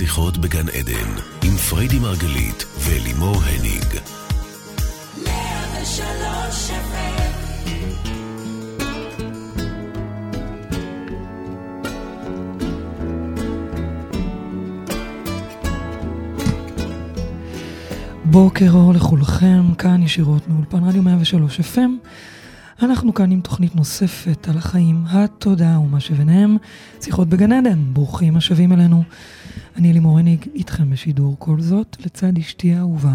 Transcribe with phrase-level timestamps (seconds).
[0.00, 1.10] שיחות בגן עדן,
[1.44, 3.84] עם פריידי מרגלית ולימור הניג.
[18.24, 21.78] בוקר אור לכולכם, כאן ישירות מאולפן רדיו 103 FM.
[22.82, 26.56] אנחנו כאן עם תוכנית נוספת על החיים, התודעה ומה שביניהם,
[27.00, 29.04] שיחות בגן עדן, ברוכים השבים אלינו.
[29.76, 33.14] אני לימור הניג, איתכם בשידור, כל זאת, לצד אשתי האהובה,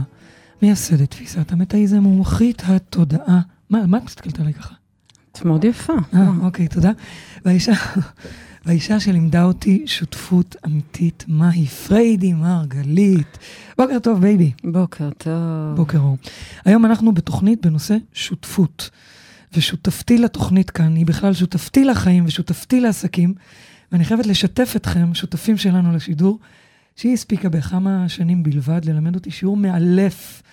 [0.62, 3.42] מייסדת תפיסת המטאיזם ומומחית התודעה.
[3.70, 4.74] מה, מה את מסתכלת עליי ככה?
[5.32, 5.94] את מאוד יפה.
[6.14, 6.92] אה, אוקיי, תודה.
[7.46, 7.74] והאישה,
[8.66, 13.38] והאישה שלימדה אותי שותפות אמיתית, מהי פריידי מרגלית.
[13.78, 14.52] בוקר טוב, בייבי.
[14.64, 15.76] בוקר טוב.
[15.76, 16.18] בוקר אור.
[16.66, 18.90] היום אנחנו בתוכנית בנושא שותפות.
[19.54, 23.34] ושותפתי לתוכנית כאן היא בכלל שותפתי לחיים ושותפתי לעסקים.
[23.92, 26.40] ואני חייבת לשתף אתכם, שותפים שלנו לשידור,
[26.96, 30.44] שהיא הספיקה בכמה שנים בלבד ללמד אותי שיעור מאלף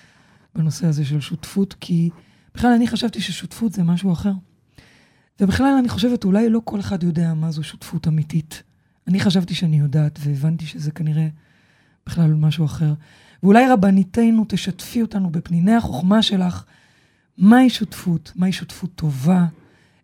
[0.55, 2.11] בנושא הזה של שותפות, כי
[2.55, 4.33] בכלל אני חשבתי ששותפות זה משהו אחר.
[5.41, 8.63] ובכלל אני חושבת, אולי לא כל אחד יודע מה זו שותפות אמיתית.
[9.09, 11.29] אני חשבתי שאני יודעת, והבנתי שזה כנראה
[12.07, 12.95] בכלל משהו אחר.
[13.43, 16.65] ואולי רבניתנו תשתפי אותנו בפניני החוכמה שלך,
[17.39, 19.47] מהי שותפות, מהי שותפות טובה,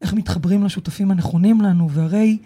[0.02, 2.38] איך מתחברים לשותפים הנכונים לנו, והרי,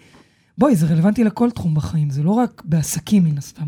[0.57, 3.65] בואי, זה רלוונטי לכל תחום בחיים, זה לא רק בעסקים מן הסתם.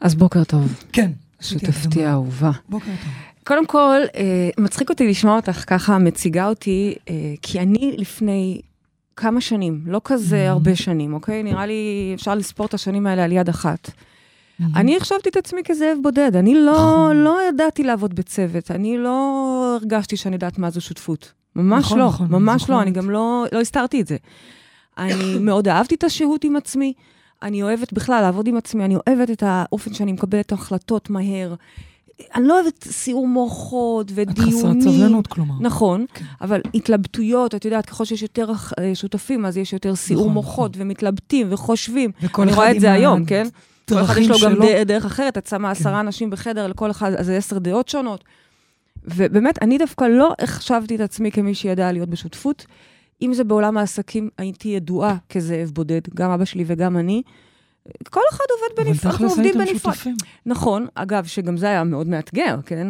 [0.00, 0.84] אז בוקר טוב.
[0.92, 1.10] כן.
[1.40, 2.50] שותפתי האהובה.
[2.68, 3.12] בוקר טוב.
[3.44, 8.60] קודם כל, אה, מצחיק אותי לשמוע אותך ככה מציגה אותי, אה, כי אני לפני
[9.16, 11.42] כמה שנים, לא כזה הרבה שנים, אוקיי?
[11.42, 13.90] נראה לי אפשר לספור את השנים האלה על יד אחת.
[14.76, 17.16] אני החשבתי את עצמי כזאב בודד, אני לא, נכון.
[17.16, 21.32] לא ידעתי לעבוד בצוות, אני לא הרגשתי שאני יודעת מה זו שותפות.
[21.56, 22.82] ממש נכון, לא, נכון, ממש לא.
[22.82, 24.16] אני גם לא, לא הסתרתי את זה.
[24.98, 26.92] אני מאוד אהבתי את השהות עם עצמי,
[27.42, 31.54] אני אוהבת בכלל לעבוד עם עצמי, אני אוהבת את האופן שאני מקבלת החלטות מהר.
[32.34, 34.58] אני לא אוהבת סיעור מוחות את ודיונים.
[34.58, 35.54] חסרת סבלנות, כלומר.
[35.60, 36.24] נכון, כן.
[36.40, 40.72] אבל התלבטויות, את יודעת, ככל שיש יותר אה, שותפים, אז יש יותר סיעור נכון, מוחות,
[40.76, 42.10] ומתלבטים וחושבים.
[42.38, 43.46] אני רואה את זה היום, כן?
[43.88, 44.64] כל אחד יש לו גם שלו.
[44.64, 48.24] ד- דרך אחרת, את שמה עשרה אנשים בחדר, לכל אחד, אז זה עשר דעות שונות.
[49.04, 52.66] ובאמת, אני דווקא לא החשבתי את עצמי כמי שידעה להיות בשותפות.
[53.22, 57.22] אם זה בעולם העסקים, הייתי ידועה כזאב בודד, גם אבא שלי וגם אני.
[58.10, 59.94] כל אחד עובד אבל בנפרד, אנחנו תכלס עובדים הייתם בנפרד.
[59.94, 60.16] שותפים.
[60.46, 62.88] נכון, אגב, שגם זה היה מאוד מאתגר, כן?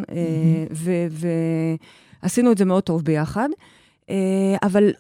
[2.23, 3.49] ועשינו את זה מאוד טוב ביחד.
[4.11, 4.93] אה, אבל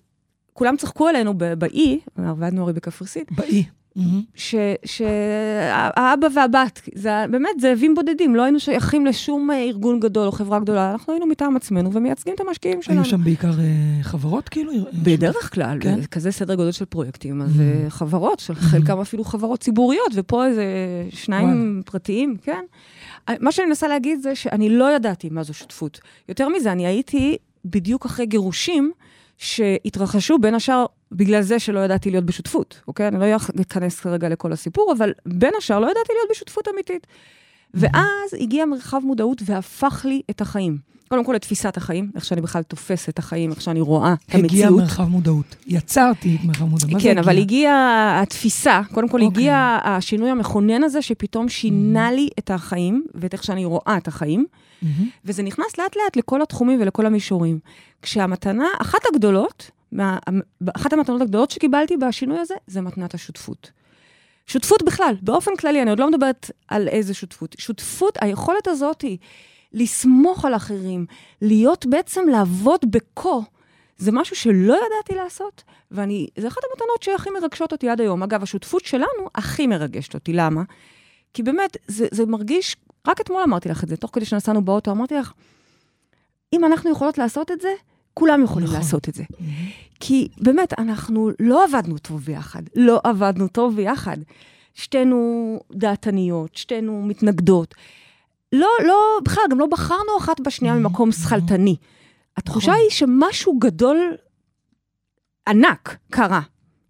[0.53, 3.64] כולם צחקו עלינו באי, עבדנו הרי בקפריסין, באי.
[3.96, 4.22] מהמם.
[4.84, 10.60] שהאבא והבת, זה באמת זאבים בודדים, לא היינו שייכים לשום אה, ארגון גדול או חברה
[10.60, 12.98] גדולה, אנחנו היינו מטעם עצמנו ומייצגים את המשקיעים שלנו.
[13.00, 14.72] היו שם בעיקר אה, חברות, כאילו?
[14.72, 16.06] אה, בדרך כלל, כן?
[16.06, 17.60] כזה סדר גודל של פרויקטים, אז Mm.
[17.84, 20.64] אה, חברות, חלקם אפילו חברות ציבוריות, ופה איזה
[21.10, 22.64] שניים פרטיים, כן?
[23.40, 26.00] מה שאני מנסה להגיד זה שאני לא ידעתי מה זו שותפות.
[26.28, 28.92] יותר מזה, אני הייתי בדיוק אחרי גירושים
[29.38, 33.08] שהתרחשו בין השאר בגלל זה שלא ידעתי להיות בשותפות, אוקיי?
[33.08, 37.06] אני לא אכנס כרגע לכל הסיפור, אבל בין השאר לא ידעתי להיות בשותפות אמיתית.
[37.75, 40.78] ואז הגיע מרחב מודעות והפך לי את החיים.
[41.08, 44.34] קודם כל, את תפיסת החיים, איך שאני בכלל תופסת את החיים, איך שאני רואה את
[44.34, 44.52] המציאות.
[44.52, 45.56] הגיע מרחב מודעות.
[45.66, 47.02] יצרתי את מרחב מודעות.
[47.02, 47.42] כן, אבל הגיע?
[47.42, 49.26] הגיעה התפיסה, קודם כל אוקיי.
[49.26, 54.46] הגיע השינוי המכונן הזה, שפתאום שינה לי את החיים, ואת איך שאני רואה את החיים,
[54.82, 55.09] מהמם.
[55.25, 57.59] וזה נכנס לאט לאט לכל התחומים ולכל המישורים.
[58.03, 59.70] כשהמתנה, אחת הגדולות,
[60.76, 63.70] אחת המתנות הגדולות שקיבלתי בשינוי הזה, זה מתנת השותפות.
[64.47, 67.56] שותפות בכלל, באופן כללי, אני עוד לא מדברת על איזה שותפות.
[67.59, 69.19] שותפות, היכולת הזאת היא
[69.72, 71.06] לסמוך על אחרים,
[71.43, 73.44] להיות בעצם לעבוד בקו,
[73.98, 78.22] זה משהו שלא ידעתי לעשות, ואני, זה אחת המתנות שהכי מרגשות אותי עד היום.
[78.22, 80.62] אגב, השותפות שלנו הכי מרגשת אותי, למה?
[81.34, 82.76] כי באמת, זה, זה מרגיש,
[83.06, 85.33] רק אתמול אמרתי לך את זה, תוך כדי שנסענו באוטו, אמרתי לך,
[86.53, 87.69] אם אנחנו יכולות לעשות את זה,
[88.15, 88.78] כולם יכולים נכון.
[88.81, 89.25] לעשות את זה.
[89.41, 89.53] מהמם.
[90.00, 92.62] כי באמת, אנחנו לא עבדנו טוב ביחד.
[92.77, 94.17] לא עבדנו טוב ביחד.
[94.75, 95.19] שתינו
[95.73, 97.75] דעתניות, שתינו מתנגדות.
[98.53, 98.94] לא, לא,
[99.25, 101.12] בכלל, גם לא בחרנו אחת בשנייה Mhm, ממקום mhm.
[101.12, 101.76] שכלתני.
[102.37, 102.82] התחושה נכון.
[102.82, 104.14] היא שמשהו גדול,
[105.49, 106.41] ענק, קרה.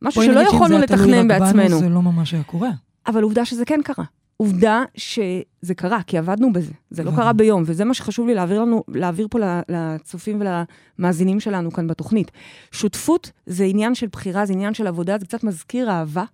[0.02, 1.78] משהו בואי שלא נגיד שאם יכולנו זה היה תלוי לתכנן רק בנו, בעצמנו.
[1.78, 2.70] זה לא ממש היה קורה.
[3.06, 4.04] אבל עובדה שזה כן קרה.
[4.36, 6.72] עובדה שזה קרה, כי עבדנו בזה.
[6.90, 7.10] זה לא.
[7.10, 9.38] קרה ביום, וזה מה שחשוב לי להעביר לנו, להעביר פה
[9.68, 12.30] לצופים ולמאזינים שלנו כאן בתוכנית.
[12.72, 16.24] שותפות זה עניין של בחירה, זה עניין של עבודה, זה קצת מזכיר אהבה,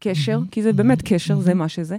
[0.00, 1.54] קשר, כי זה באמת קשר, זה.
[1.54, 1.96] מה שזה.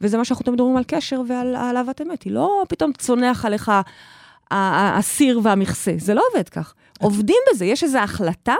[0.00, 2.22] וזה מה שאנחנו תמיד מדברים על קשר ועל על אהבת אמת.
[2.22, 3.72] היא לא פתאום צונח עליך
[4.50, 6.74] הסיר והמכסה, זה לא עובד כך.
[7.00, 8.54] עובדים בזה, יש איזו החלטה,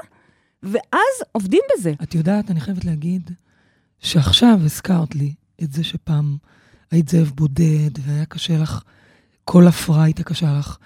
[0.62, 1.93] ואז עובדים בזה.
[2.03, 3.31] את יודעת, אני חייבת להגיד
[4.00, 5.33] שעכשיו הזכרת לי
[5.63, 6.37] את זה שפעם
[6.91, 8.83] היית זאב בודד, והיה קשה לך,
[9.45, 10.77] כל הפרעה הייתה קשה לך,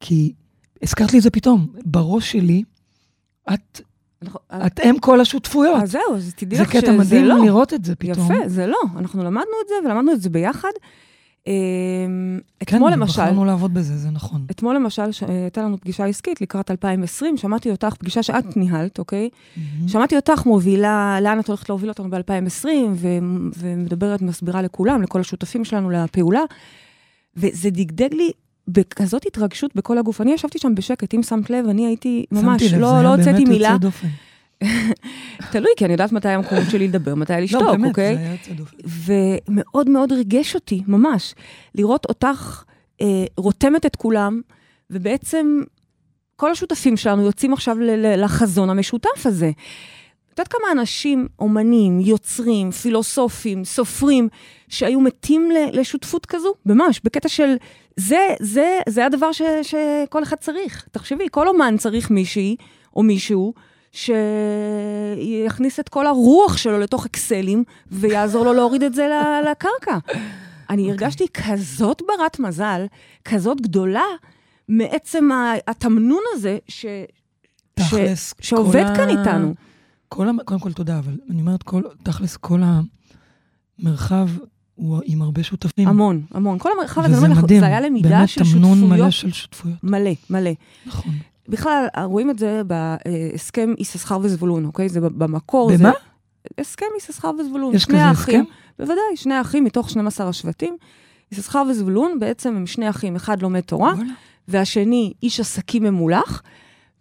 [0.00, 0.32] כי
[0.82, 2.62] הזכרת לי את זה פתאום, בראש שלי,
[3.54, 3.80] את,
[4.22, 5.82] אנחנו- את אם כל השותפויות.
[5.82, 7.44] אז זהו, אז תדעי זה לך שזה קטע מדהים לא.
[7.44, 8.32] לראות את זה פתאום.
[8.32, 8.78] יפה, זה לא.
[8.96, 10.68] אנחנו למדנו את זה, ולמדנו את זה ביחד.
[11.46, 11.52] אמ,
[12.66, 14.46] כן, אתמול למשל, בחרנו לעבוד בזה, זה נכון.
[14.50, 19.28] אתמול למשל, הייתה לנו פגישה עסקית לקראת 2020, שמעתי אותך, פגישה שאת ניהלת, אוקיי?
[19.56, 19.88] מהמם.
[19.88, 23.08] שמעתי אותך מובילה, לאן את הולכת להוביל אותנו ב-2020, ו-
[23.58, 26.42] ומדברת, מסבירה לכולם, לכל השותפים שלנו לפעולה,
[27.36, 28.30] וזה דגדג לי
[28.68, 30.20] בכזאת התרגשות בכל הגוף.
[30.20, 33.02] אני ישבתי שם בשקט, אם שמת לב, אני הייתי ממש, שמתי לב, זה לא, היה
[33.02, 33.68] לא הוצאתי באמת מילה.
[33.68, 34.08] יוצא דופן.
[35.52, 38.14] תלוי, כי אני יודעת מתי המקומות שלי לדבר, מתי לא, לשתוק, באמת, אוקיי?
[38.14, 38.76] זה היה יוצא דופן.
[38.84, 41.34] ומאוד מאוד ריגש אותי, ממש,
[41.74, 42.64] לראות אותך
[43.00, 44.40] אה, רותמת את כולם,
[44.90, 45.60] ובעצם
[46.36, 47.76] כל השותפים שלנו יוצאים עכשיו
[48.16, 49.50] לחזון המשותף הזה.
[50.34, 54.28] את יודעת כמה אנשים, אומנים, יוצרים, פילוסופים, סופרים,
[54.68, 56.54] שהיו מתים לשותפות כזו?
[56.66, 57.54] ממש, בקטע של
[57.96, 60.88] זה, זה, זה הדבר ש, שכל אחד צריך.
[60.90, 62.56] תחשבי, כל אומן צריך מישהי
[62.96, 63.54] או מישהו
[63.92, 69.08] שיכניס את כל הרוח שלו לתוך אקסלים ויעזור לו להוריד את זה
[69.50, 69.98] לקרקע.
[70.70, 72.86] אני הרגשתי כזאת ברת מזל,
[73.24, 74.04] כזאת גדולה,
[74.68, 75.28] מעצם
[75.66, 76.86] התמנון הזה ש,
[77.74, 79.54] תכלס, כל שעובד ה- כאן איתנו.
[80.08, 80.32] כל ה...
[80.44, 81.82] קודם כל, תודה, אבל אני אומרת, כל...
[82.02, 82.60] תכלס, כל
[83.82, 84.28] המרחב
[84.74, 85.88] הוא עם הרבה שותפים.
[85.88, 86.58] המון, המון.
[86.58, 87.60] כל המרחב הזה, וזה מדהים.
[87.60, 89.12] זה היה למידה באמת של תמנון מלא שותפויות.
[89.12, 89.84] של שותפויות.
[89.84, 90.50] מלא, מלא.
[90.86, 91.12] נכון.
[91.50, 94.88] בכלל, רואים את זה בהסכם יששכר וזבולון, אוקיי?
[94.88, 95.70] זה במקור.
[95.78, 95.90] במה?
[95.90, 96.60] זה...
[96.60, 97.74] הסכם יששכר וזבולון.
[97.74, 98.52] יש כזה האחים, הסכם?
[98.78, 100.76] בוודאי, שני האחים מתוך 12 השבטים.
[101.32, 103.94] יששכר וזבולון בעצם הם שני אחים, אחד לומד תורה.
[104.48, 106.42] והשני איש עסקים ממולח,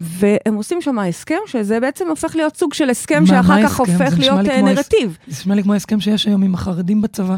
[0.01, 3.79] והם עושים שם הסכם, שזה בעצם הופך להיות סוג של הסכם מה- שאחר מה כך
[3.79, 3.93] ההסכם?
[4.03, 5.17] הופך להיות אה, נרטיב.
[5.27, 7.35] זה נשמע לי כמו ההסכם שיש היום עם החרדים בצבא.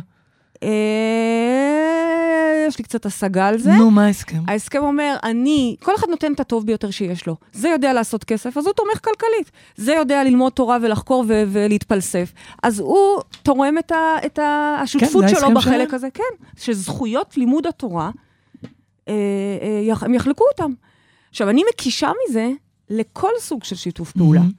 [2.72, 3.72] אה, יש לי קצת השגה על זה.
[3.74, 4.44] נו, מה ההסכם?
[4.48, 7.36] ההסכם אומר, אני, כל אחד נותן את הטוב ביותר שיש לו.
[7.54, 9.52] זה יודע לעשות כסף, אז הוא תומך כלכלית.
[9.76, 12.34] זה יודע ללמוד תורה ולחקור ו- ולהתפלסף.
[12.64, 15.96] אז הוא תורם את, ה- את ה- השותפות זה שלו בחלק שלהם?
[15.96, 16.46] הזה, כן.
[16.58, 18.12] שזכויות לימוד התורה,
[19.08, 19.14] אה,
[19.90, 20.72] אה, הם יחלקו אותם.
[21.30, 22.50] עכשיו, אני מקישה מזה
[22.90, 24.40] לכל סוג של שיתוף פעולה.
[24.40, 24.52] מהמם.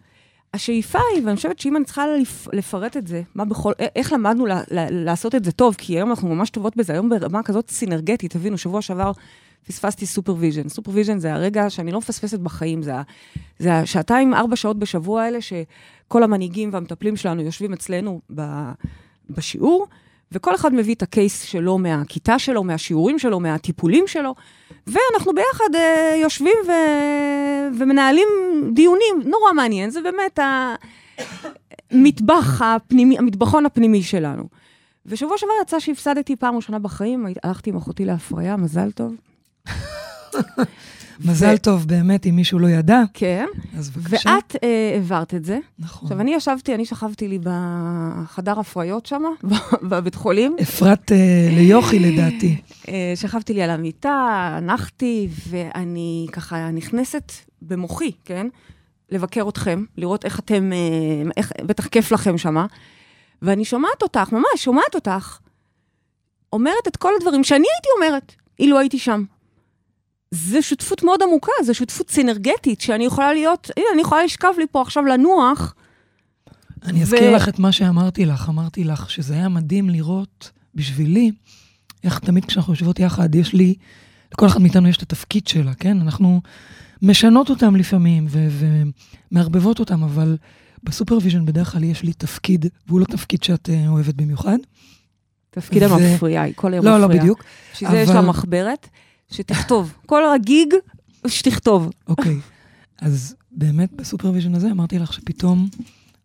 [0.54, 4.46] השאיפה היא, ואני חושבת שאם אני צריכה לפ- לפרט את זה, מה בכל, איך למדנו
[4.46, 7.70] ל- ל- לעשות את זה טוב, כי היום אנחנו ממש טובות בזה, היום ברמה כזאת
[7.70, 9.12] סינרגטית, תבינו, שבוע שעבר
[9.66, 10.68] פספסתי supervision.
[10.68, 12.92] supervision זה הרגע שאני לא מפספסת בחיים, זה,
[13.58, 18.42] זה השעתיים, ארבע שעות בשבוע האלה, שכל המנהיגים והמטפלים שלנו יושבים אצלנו ב,
[19.30, 19.86] בשיעור,
[20.32, 24.34] וכל אחד מביא את הקייס שלו מהכיתה שלו, מהשיעורים שלו, מהטיפולים שלו,
[24.86, 26.72] ואנחנו ביחד אה, יושבים ו...
[27.78, 28.28] ומנהלים
[28.72, 30.38] דיונים, נורא מעניין, זה באמת
[31.92, 34.48] המטבח הפנימי, המטבחון הפנימי שלנו.
[35.06, 39.14] ושבוע שעבר יצא שהפסדתי פעם ראשונה בחיים, הלכתי עם אחותי להפריה, מזל טוב.
[41.24, 43.46] מזל טוב, באמת, אם מישהו לא ידע, כן.
[43.78, 44.30] אז בבקשה.
[44.30, 45.58] ואת אה, העברת את זה.
[45.78, 46.06] נכון.
[46.06, 49.22] עכשיו, אני ישבתי, אני שכבתי לי בחדר הפריות שם,
[49.90, 50.56] בבית חולים.
[50.62, 52.60] אפרת אה, ליוכי, לדעתי.
[52.88, 57.32] אה, שכבתי לי על המיטה, נחתי, ואני ככה נכנסת
[57.62, 58.46] במוחי, כן?
[59.10, 62.66] לבקר אתכם, לראות איך אתם, אה, איך, בטח כיף לכם שמה.
[63.42, 65.38] ואני שומעת אותך, ממש שומעת אותך,
[66.52, 69.24] אומרת את כל הדברים שאני הייתי אומרת, אילו הייתי שם.
[70.34, 74.64] זו שותפות מאוד עמוקה, זו שותפות סינרגטית, שאני יכולה להיות, הנה, אני יכולה לשכב לי
[74.70, 75.74] פה עכשיו לנוח.
[76.84, 78.48] אני אזכיר לך את מה שאמרתי לך.
[78.48, 81.30] אמרתי לך שזה היה מדהים לראות בשבילי,
[82.04, 83.74] איך תמיד כשאנחנו יושבות יחד, יש לי,
[84.32, 86.00] לכל אחד מאיתנו יש את התפקיד שלה, כן?
[86.00, 86.40] אנחנו
[87.02, 88.48] משנות אותם לפעמים ו-
[89.32, 90.36] ומערבבות אותם, אבל
[90.82, 94.58] ב supervision בדרך כלל יש לי תפקיד, והוא לא תפקיד שאת אה, אוהבת במיוחד.
[95.50, 97.08] תפקיד ו- המפריע, היא כל היום לא, מפריעה.
[97.08, 97.44] לא בדיוק.
[97.74, 98.88] בשביל זה יש לה אבל- מחברת,
[99.32, 99.94] שתכתוב.
[100.06, 100.74] כל הגיג,
[101.26, 101.90] שתכתוב.
[102.08, 102.36] אוקיי.
[103.00, 105.68] אז באמת ב supervision הזה אמרתי לך שפתאום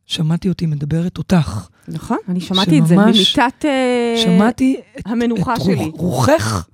[0.06, 1.68] שמעתי אותי מדברת אותך.
[1.88, 5.76] נכון, אני שמעתי את זה במיטת אה, שמעתי את, המנוחה את שלי.
[5.76, 6.68] רוח, רוחך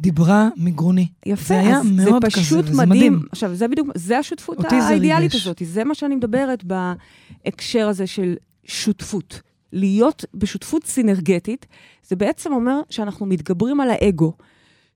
[0.00, 1.08] דיברה מגרוני.
[1.26, 3.12] יפה, זה היה אז מאוד זה כזה, פשוט וזה מדהים.
[3.12, 3.28] מדהים.
[3.32, 5.34] עכשיו, זה בדיוק, זה השותפות זה האידיאלית.
[5.34, 8.34] הזאת, זה מה שאני מדברת בהקשר הזה של
[8.64, 9.40] שותפות.
[9.72, 11.66] להיות בשותפות סינרגטית,
[12.08, 14.32] זה בעצם אומר שאנחנו מתגברים על האגו,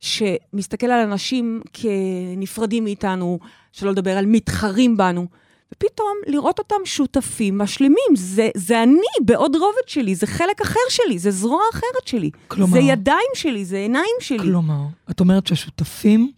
[0.02, 3.38] שמסתכל על אנשים כנפרדים מאיתנו,
[3.72, 5.26] שלא לדבר על מתחרים בנו,
[5.72, 7.98] ופתאום לראות אותם שותפים, משלימים.
[8.14, 12.30] זה, זה אני בעוד רובד שלי, זה חלק אחר שלי, זה זרוע אחרת שלי.
[12.48, 14.38] כלומר- זה ידיים שלי, זה עיניים שלי.
[14.38, 14.80] כלומר,
[15.10, 16.30] את אומרת שהשותפים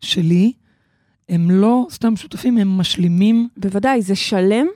[0.00, 0.52] שלי
[1.28, 3.48] הם לא סתם שותפים, הם משלימים.
[3.56, 4.66] בוודאי, זה שלם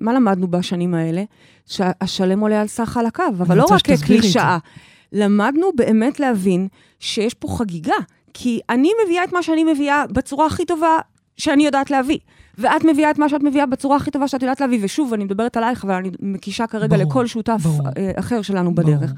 [0.00, 1.24] מה למדנו בשנים האלה?
[1.66, 3.82] שהשלם עולה על סך חלקיו, אבל לא רק.
[3.82, 4.58] כקלישאה.
[5.12, 6.68] למדנו באמת להבין
[7.00, 7.96] שיש פה חגיגה,
[8.34, 10.98] כי אני מביאה את מה שאני מביאה בצורה הכי טובה
[11.36, 12.18] שאני יודעת להביא.
[12.58, 14.78] ואת מביאה את מה שאת מביאה בצורה הכי טובה שאת יודעת להביא.
[14.82, 17.88] ושוב, אני מדברת עלייך, אבל אני מקישה כרגע ברור, לכל שותף ברור.
[17.96, 19.00] אה, אחר שלנו בדרך.
[19.00, 19.16] ברור.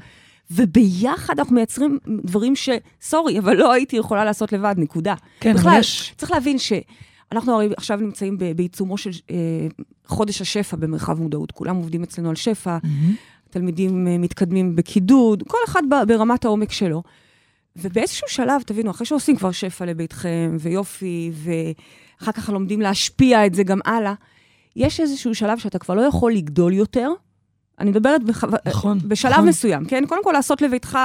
[0.51, 2.69] וביחד אנחנו מייצרים דברים ש...
[3.01, 5.15] סורי, אבל לא הייתי יכולה לעשות לבד, נקודה.
[5.39, 6.13] כן, בכלל, יש...
[6.17, 9.35] צריך להבין שאנחנו הרי עכשיו נמצאים בעיצומו של אה,
[10.05, 11.51] חודש השפע במרחב מודעות.
[11.51, 13.15] כולם עובדים אצלנו על שפע, מהמם.
[13.49, 17.03] תלמידים אה, מתקדמים בקידוד, כל אחד ברמת העומק שלו.
[17.75, 23.63] ובאיזשהו שלב, תבינו, אחרי שעושים כבר שפע לביתכם, ויופי, ואחר כך לומדים להשפיע את זה
[23.63, 24.13] גם הלאה,
[24.75, 27.09] יש איזשהו שלב שאתה כבר לא יכול לגדול יותר.
[27.79, 28.47] אני מדברת בחו...
[28.65, 29.47] נכון, בשלב נכון.
[29.47, 30.03] מסוים, כן?
[30.07, 30.97] קודם כל לעשות לביתך,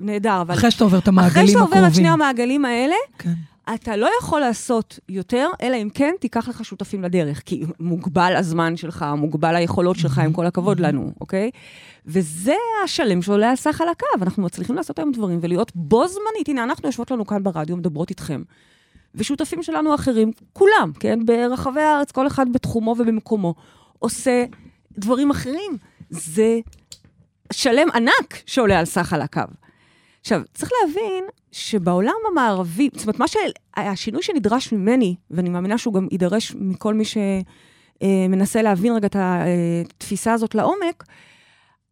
[0.00, 1.68] ונהדר, אבל אחרי שאתה עובר את המעגלים אחרי הקרובים.
[1.68, 3.32] שאתה עובר את שני המעגלים האלה, כן.
[3.74, 8.76] אתה לא יכול לעשות יותר, אלא אם כן תיקח לך שותפים לדרך, כי מוגבל הזמן
[8.76, 11.50] שלך, מוגבל היכולות שלך, עם כל הכבוד לנו, אוקיי?
[12.06, 12.54] וזה
[12.84, 14.22] השלם שעולה על סך חלקיו.
[14.22, 16.48] אנחנו מצליחים לעשות היום דברים ולהיות בו זמנית.
[16.48, 18.42] הנה, אנחנו יושבות לנו כאן ברדיו, מדברות איתכם.
[19.14, 21.18] ושותפים שלנו אחרים, כולם, כן?
[21.26, 23.54] ברחבי הארץ, כל אחד בתחומו ובמקומו,
[23.98, 24.44] עושה
[24.98, 25.78] דברים אחרים.
[26.10, 26.60] זה
[27.52, 29.48] שלם ענק שעולה על סך חלקיו.
[30.24, 33.36] עכשיו, צריך להבין שבעולם המערבי, זאת אומרת, מה ש...
[33.76, 40.32] השינוי שנדרש ממני, ואני מאמינה שהוא גם יידרש מכל מי שמנסה להבין רגע את התפיסה
[40.32, 41.04] הזאת לעומק,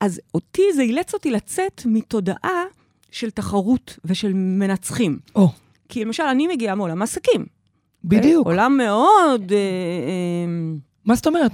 [0.00, 2.64] אז אותי, זה אילץ אותי לצאת מתודעה
[3.10, 5.18] של תחרות ושל מנצחים.
[5.34, 5.48] או,
[5.88, 7.46] כי למשל, אני מגיעה מעולם העסקים.
[8.04, 8.46] בדיוק.
[8.46, 9.52] עולם מאוד...
[9.52, 10.52] אה, אה,
[11.04, 11.52] מה זאת אומרת?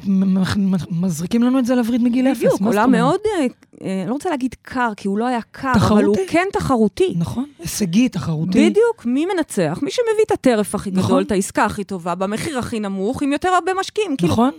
[0.90, 2.38] מזריקים לנו את זה לווריד מגיל אפס.
[2.38, 2.92] בדיוק, מה עולם?
[2.92, 3.46] מאוד, אה,
[3.84, 6.32] אה, אני לא רוצה להגיד קר, כי הוא לא היה קר, אבל הוא תחרותי.
[6.32, 7.14] כן תחרותי.
[7.16, 8.70] נכון, הישגי, תחרותי.
[8.70, 9.78] בדיוק, מי מנצח?
[9.82, 11.04] מי שמביא את הטרף הכי נכון.
[11.04, 14.16] גדול, את העסקה הכי טובה, במחיר הכי נמוך, עם יותר הרבה משקיעים.
[14.16, 14.50] כאילו, נכון?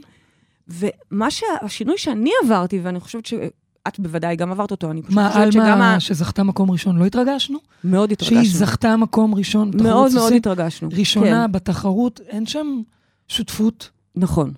[0.68, 5.52] ומה שהשינוי שאני עברתי, ואני חושבת שאת בוודאי גם עברת אותו, אני פשוט מה, חושבת
[5.52, 5.74] שגם ה...
[5.74, 7.58] עלמה שזכתה מקום ראשון, לא התרגשנו?
[7.84, 8.44] מאוד התרגשנו.
[8.46, 10.34] שהיא זכתה מקום ראשון מאוד מאוד?
[10.34, 10.90] התרגשנו.
[10.92, 12.82] ראשונה כן, בתחרות, אין שם
[13.28, 13.90] שותפות.
[14.16, 14.52] נכון.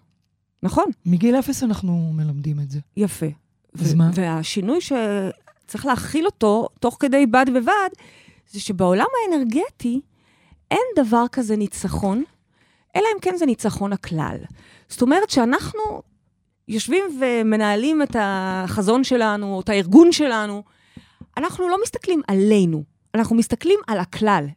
[0.63, 2.79] נכון, מגיל אפס אנחנו מלמדים את זה.
[2.97, 3.25] יפה.
[3.79, 4.09] אז ו- מה?
[4.13, 7.89] והשינוי שצריך להכיל אותו, תוך כדי בד בבד,
[8.51, 10.01] זה שבעולם האנרגטי
[10.71, 12.23] אין דבר כזה ניצחון,
[12.95, 14.37] אלא אם כן זה ניצחון הכלל.
[14.89, 16.01] זאת אומרת שאנחנו
[16.67, 20.63] יושבים ומנהלים את החזון שלנו, או את הארגון שלנו,
[21.37, 22.83] אנחנו לא מסתכלים עלינו,
[23.15, 24.47] אנחנו מסתכלים על הכלל.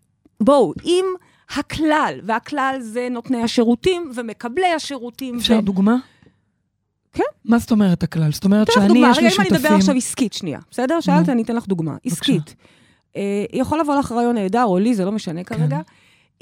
[0.40, 1.04] בואו, אם
[1.50, 5.36] הכלל, והכלל זה נותני השירותים ומקבלי השירותים.
[5.36, 5.96] אפשר ו- דוגמה?
[7.12, 7.22] כן.
[7.44, 8.32] מה זאת אומרת הכלל?
[8.32, 9.76] זאת אומרת שאני, דוגמה, יש לי רגע, אם אני אדבר שותפים...
[9.76, 11.00] עכשיו עסקית שנייה, בסדר?
[11.00, 11.96] שאלת, אני אתן לך דוגמה.
[12.04, 12.54] עסקית.
[13.16, 15.56] אה, יכול לבוא לך רעיון נהדר, או לי, זה לא משנה כן.
[15.56, 15.80] כרגע.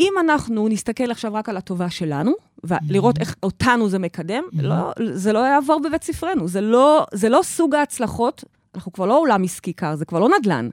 [0.00, 2.32] אם אנחנו נסתכל עכשיו רק על הטובה שלנו,
[2.64, 4.42] ולראות איך אותנו זה מקדם.
[4.52, 6.48] לא, זה לא יעבור בבית ספרנו.
[6.48, 8.44] זה לא, זה לא סוג ההצלחות,
[8.74, 10.68] אנחנו כבר לא עולם עסקי קר, זה כבר לא נדל"ן.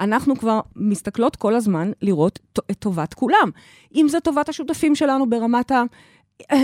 [0.00, 2.38] אנחנו כבר מסתכלות כל הזמן לראות
[2.70, 3.50] את טובת כולם.
[3.94, 5.82] אם זה טובת השותפים שלנו ברמת ה...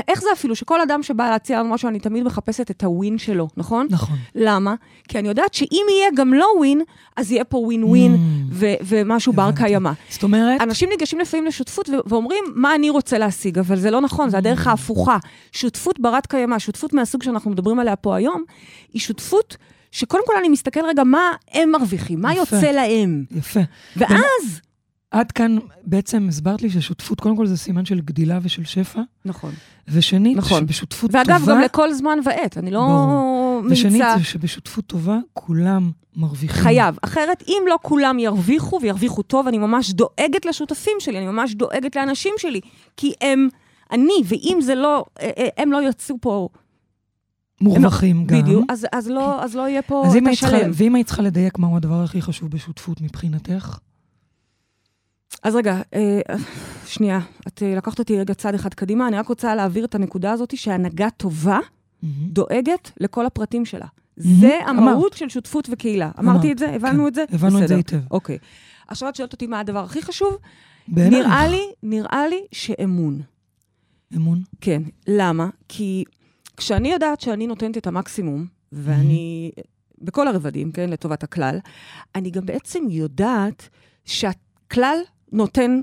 [0.08, 3.48] איך זה אפילו, שכל אדם שבא להציע לנו משהו, אני תמיד מחפשת את הווין שלו,
[3.56, 3.86] נכון?
[3.90, 4.16] נכון.
[4.34, 4.74] למה?
[5.08, 6.82] כי אני יודעת שאם יהיה גם לא ווין,
[7.16, 8.18] אז יהיה פה ווין ווין Mm.
[8.50, 9.50] ו- ומשהו בר.
[9.56, 9.90] קיימא.
[10.10, 13.58] זאת אומרת, אנשים ניגשים לפעמים לשותפות ו- ואומרים, מה אני רוצה להשיג?
[13.58, 15.16] אבל זה לא נכון, זה הדרך ההפוכה.
[15.52, 18.44] שותפות ברת קיימא, שותפות מהסוג שאנחנו מדברים עליה פה היום,
[18.92, 19.56] היא שותפות
[19.92, 22.56] שקודם כל אני מסתכל רגע מה הם מרוויחים, מה יפה.
[22.56, 23.24] יוצא להם.
[23.30, 23.60] יפה.
[23.96, 24.60] ואז...
[25.10, 29.52] עד כאן בעצם הסברת לי ששותפות, קודם כל זה סימן של גדילה ושל שפע, נכון.
[29.88, 30.60] ושנית, נכון.
[30.60, 31.22] שבשותפות טובה...
[31.26, 33.62] ואגב, גם לכל זמן ועת, אני לא ברור.
[33.70, 34.02] ושנית.
[34.18, 36.62] זה שבשותפות טובה כולם מרוויחים.
[36.62, 36.96] חייב.
[37.02, 41.96] אחרת, אם לא כולם ירוויחו, וירוויחו טוב, אני ממש דואגת לשותפים שלי, אני ממש דואגת
[41.96, 42.60] לאנשים שלי,
[42.96, 43.48] כי הם,
[43.92, 46.48] אני, ואם זה לא, אה, אה, הם לא יצאו פה,
[47.60, 48.42] מורווחים גם.
[48.42, 50.70] בדיוק, אז, אז, לא, אז לא יהיה פה אז את השלם.
[50.74, 53.78] ואם היית צריכה לדייק מהו הדבר הכי חשוב בשותפות מבחינתך?
[55.42, 56.20] אז רגע, אה,
[56.86, 60.32] שנייה, את אה, לקחת אותי רגע צעד אחד קדימה, אני רק רוצה להעביר את הנקודה
[60.32, 61.58] הזאת שהנהגה טובה.
[62.32, 63.86] דואגת לכל הפרטים שלה.
[64.16, 64.58] זה.
[64.66, 66.10] המהות של שותפות וקהילה.
[66.18, 66.74] אמרתי אמרת, את זה?
[66.74, 67.24] הבנו כן, את זה?
[67.32, 67.76] הבנו את זה.
[67.76, 68.00] היטב.
[68.10, 68.38] אוקיי.
[68.88, 70.36] עכשיו את שואלת אותי מה הדבר הכי חשוב?
[70.88, 71.26] בעינייך.
[71.26, 73.20] נראה לי, נראה לי שאמון.
[74.16, 74.42] אמון.
[74.60, 74.82] כן.
[75.08, 75.48] למה?
[75.68, 76.04] כי
[76.58, 79.50] כשאני יודעת שאני נותנת את המקסימום, ואני,
[79.98, 81.58] בכל הרבדים, כן, לטובת הכלל,
[82.14, 83.68] אני גם בעצם יודעת
[84.04, 84.98] שהכלל
[85.32, 85.80] נותן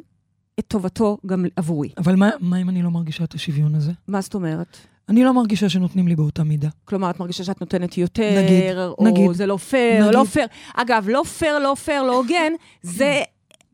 [0.59, 1.89] את טובתו גם עבורי.
[1.97, 3.91] אבל מה, מה אם אני לא מרגישה את השוויון הזה?
[4.07, 4.77] מה זאת אומרת?
[5.09, 6.69] אני לא מרגישה שנותנים לי באותה מידה.
[6.85, 9.31] כלומר, את מרגישה שאת נותנת יותר, נגיד, או נגיד.
[9.31, 10.15] זה לא פייר, נגיד.
[10.15, 10.47] לא פייר.
[10.73, 13.21] אגב, לא פייר, לא פייר, לא הוגן, זה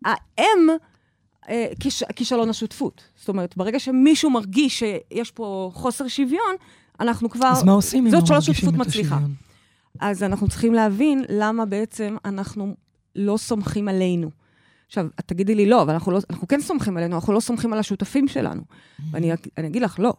[0.05, 0.69] האם
[1.49, 3.03] אה, כיש, כישלון השותפות.
[3.15, 6.55] זאת אומרת, ברגע שמישהו מרגיש שיש פה חוסר שוויון,
[7.01, 7.47] אנחנו כבר...
[7.47, 9.15] אז מה עושים אם זאת לא שלא מרגישים שותפות את מצליחה.
[9.15, 9.33] השוויון?
[9.99, 12.75] אז אנחנו צריכים להבין למה בעצם אנחנו
[13.15, 14.29] לא סומכים עלינו.
[14.87, 17.73] עכשיו, את תגידי לי, לא, אבל אנחנו, לא, אנחנו כן סומכים עלינו, אנחנו לא סומכים
[17.73, 18.61] על השותפים שלנו.
[19.11, 20.13] ואני אג- אני אגיד לך, לא.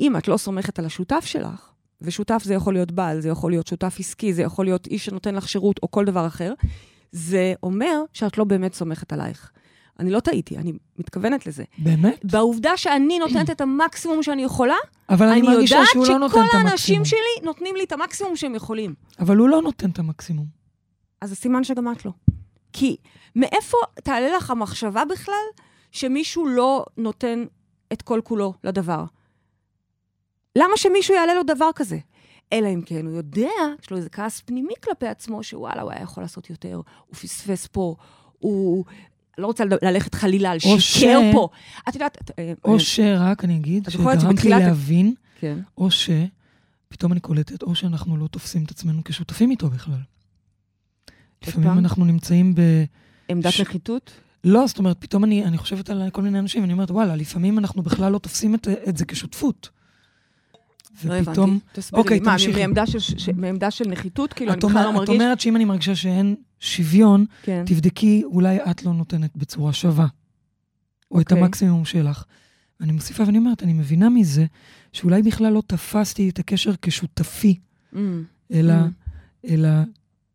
[0.00, 1.68] אם את לא סומכת על השותף שלך,
[2.00, 5.34] ושותף זה יכול להיות בעל, זה יכול להיות שותף עסקי, זה יכול להיות איש שנותן
[5.34, 6.52] לך שירות או כל דבר אחר,
[7.12, 9.50] זה אומר שאת לא באמת סומכת עלייך.
[9.98, 11.64] אני לא טעיתי, אני מתכוונת לזה.
[11.78, 12.24] באמת?
[12.24, 14.74] בעובדה שאני נותנת את המקסימום שאני יכולה,
[15.08, 17.04] אבל אני אני מרגישה יודעת שהוא לא נותן את שכל האנשים המקסימום.
[17.04, 18.94] שלי נותנים לי את המקסימום שהם יכולים.
[19.18, 20.46] אבל הוא לא נותן את המקסימום.
[21.20, 22.10] אז זה סימן שגם את לא.
[22.72, 22.96] כי
[23.36, 25.44] מאיפה תעלה לך המחשבה בכלל
[25.90, 27.44] שמישהו לא נותן
[27.92, 29.04] את כל כולו לדבר?
[30.58, 31.98] למה שמישהו יעלה לו דבר כזה?
[32.52, 33.50] אלא אם כן הוא יודע,
[33.82, 36.74] יש לו איזה כעס פנימי כלפי עצמו, שוואלה, הוא היה יכול לעשות יותר,
[37.06, 37.96] הוא פספס פה,
[38.38, 38.84] הוא...
[39.38, 41.48] לא רוצה ללכת חלילה על שיקר ש- פה.
[41.88, 42.18] את יודעת...
[42.22, 45.58] את- אה, או אה, שרק, אני אגיד, שגרמת לי להבין, כן.
[45.78, 49.94] או שפתאום אני קולטת, או שאנחנו לא תופסים את עצמנו כשותפים איתו בכלל.
[51.46, 51.78] לפעמים פעם?
[51.78, 52.60] אנחנו נמצאים ב...
[53.28, 54.10] עמדת ש- נחיתות?
[54.44, 57.58] לא, זאת אומרת, פתאום אני, אני חושבת על כל מיני אנשים, ואני אומרת, וואלה, לפעמים
[57.58, 59.68] אנחנו בכלל לא תופסים את, את זה כשותפות.
[61.04, 61.58] לא ופתאום,
[61.92, 62.20] אוקיי.
[62.20, 62.60] מה, תמשיכי.
[62.60, 64.32] מעמדה של- ש- מעמדה של נחיתות?
[64.32, 65.08] כאילו, אני את, בכלל לא את מרגיש...
[65.14, 67.62] אומרת שאם אני מרגישה שאין שוויון, כן.
[67.66, 70.06] תבדקי, אולי את לא נותנת בצורה שווה,
[71.10, 71.38] או את אוקיי.
[71.44, 72.24] המקסימום שלך.
[72.80, 74.46] אני מוסיפה ואני אומרת, אני מבינה מזה
[74.92, 77.58] שאולי בכלל לא תפסתי את הקשר כשותפי,
[77.94, 77.96] Mm,
[78.52, 79.48] אלא, Mm.
[79.50, 79.68] אלא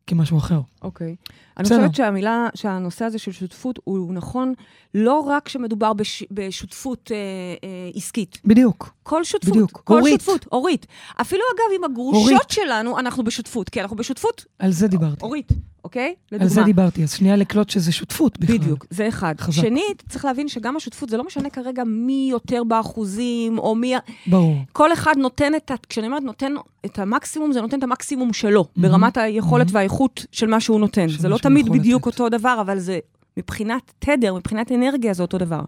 [0.07, 0.59] כמשהו אחר.
[0.81, 1.15] אוקיי.
[1.57, 1.77] אני בסדר.
[1.77, 4.53] חושבת שהמילה, שהנושא הזה של שותפות הוא נכון
[4.93, 7.17] לא רק כשמדובר בש, בשותפות אה,
[7.63, 8.37] אה, עסקית.
[8.45, 8.93] בדיוק.
[9.03, 9.53] כל שותפות.
[9.53, 9.81] בדיוק.
[9.83, 10.21] כל הורית.
[10.21, 10.85] שותפות, הורית.
[11.21, 12.49] אפילו אגב, עם הגרושות הורית.
[12.49, 13.69] שלנו, אנחנו בשותפות.
[13.69, 15.25] כי אנחנו בשותפות על זה דיברתי.
[15.25, 15.51] הורית,
[15.87, 16.15] אוקיי?
[16.31, 16.65] על זה לדוגמה.
[16.65, 17.03] דיברתי.
[17.03, 18.57] אז שנייה לקלוט שזה שותפות בכלל.
[18.57, 19.35] בדיוק, זה אחד.
[19.39, 19.61] חזק.
[19.61, 23.93] שנית, צריך להבין שגם השותפות, זה לא משנה כרגע מי יותר באחוזים, או מי...
[24.27, 24.55] ברור.
[24.73, 25.75] כל אחד נותן את ה...
[25.89, 26.53] כשאני אומרת נותן
[26.85, 29.75] את המקסימום, זה נותן את המקסימום שלו, ברמת היכולת מהמם.
[29.75, 31.07] והאיכות של מה שהוא נותן.
[31.07, 32.19] זה לא תמיד בדיוק לתת.
[32.19, 32.99] אותו דבר, אבל זה
[33.37, 35.61] מבחינת תדר, מבחינת אנרגיה, זה אותו דבר.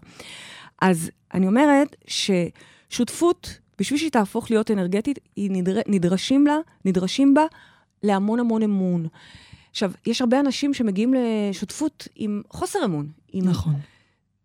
[0.82, 5.80] אז אני אומרת ששותפות, בשביל שהיא תהפוך להיות אנרגטית, נדר...
[5.86, 7.44] נדרשים לה, נדרשים בה
[8.02, 9.06] להמון המון אמון.
[9.70, 13.08] עכשיו, יש הרבה אנשים שמגיעים לשותפות עם חוסר אמון.
[13.32, 13.74] עם נכון.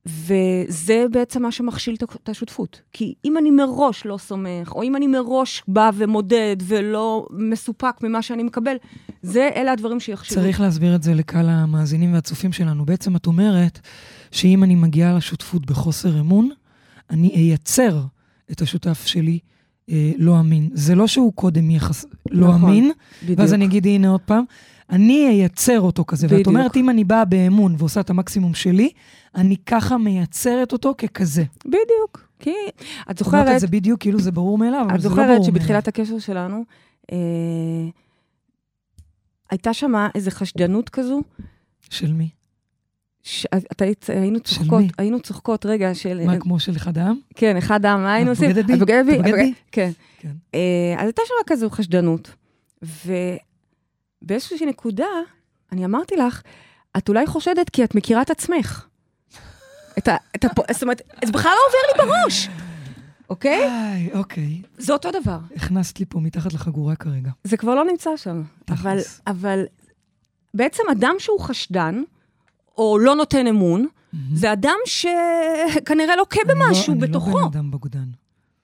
[0.06, 2.82] וזה בעצם מה שמכשיל את השותפות.
[2.94, 8.22] כי אם אני מראש לא סומך, או אם אני מראש בא ומודד ולא מסופק ממה
[8.22, 8.76] שאני מקבל,
[9.22, 10.42] זה, אלה הדברים שיכשילו.
[10.42, 12.86] צריך להסביר את זה לקהל המאזינים והצופים שלנו.
[12.86, 13.80] בעצם את אומרת
[14.32, 16.50] שאם אני מגיעה לשותפות בחוסר אמון,
[17.10, 18.02] אני אייצר
[18.52, 19.40] את השותף שלי
[19.90, 20.70] אה, לא אמין.
[20.74, 22.06] זה לא שהוא קודם יחס...
[22.32, 22.92] לא נכון, אמין,
[23.24, 23.40] בדיוק.
[23.40, 24.44] ואז אני אגיד, הנה עוד פעם,
[24.90, 26.28] אני אייצר אותו כזה.
[26.28, 26.48] ואת בדיוק.
[26.48, 28.90] אומרת, אם אני באה באמון ועושה את המקסימום שלי,
[29.36, 31.44] אני ככה מייצרת אותו ככזה.
[31.66, 32.28] בדיוק.
[32.40, 35.14] כי את את זוכרת, את זה בדיוק כאילו זה ברור מאליו, אבל את זה לא
[35.14, 35.46] זוכרת ברור מאליו.
[35.46, 36.64] שבתחילת הקשר שלנו,
[37.12, 37.18] אה,
[39.52, 41.22] הייתה שם איזו חשדנות כזו,
[41.90, 42.30] של מי?
[43.24, 43.46] ש...
[43.72, 44.88] את היית, היינו של צוחקות, מי?
[44.98, 46.26] היינו צוחקות, רגע, של...
[46.26, 47.16] מה, כמו של אחד העם?
[47.36, 48.52] כן, אחד העם, מה היינו את עושים?
[48.52, 49.14] את בוגדת בי?
[49.14, 49.54] את בוגדת את בי?
[49.72, 49.92] כן.
[50.20, 50.32] כן.
[50.56, 52.36] אה, אז הייתה שם כזו חשדנות.
[54.26, 55.06] ובאיזושהי נקודה,
[55.72, 56.42] אני אמרתי לך,
[56.98, 58.86] את אולי חושדת כי את מכירה את עצמך.
[59.98, 60.16] את ה...
[60.36, 60.72] את הפ...
[60.74, 62.50] זאת אומרת, זה בכלל לא עובר לי בראש,
[63.30, 63.68] אוקיי?
[63.68, 64.62] איי, אוקיי.
[64.78, 65.40] זה אותו דבר.
[65.56, 67.32] הכנסת לי פה מתחת לחגורה כרגע.
[67.44, 68.44] זה כבר לא נמצא שם.
[68.70, 68.98] אבל.
[69.28, 69.64] אבל
[70.54, 72.04] בעצם אדם שהוא חשדן,
[72.78, 73.88] או לא נותן אמון,
[74.34, 77.30] זה אדם שכנראה לוקה אני לא- במשהו אני בתוכו.
[77.40, 78.06] לא בן אדם בוגדן.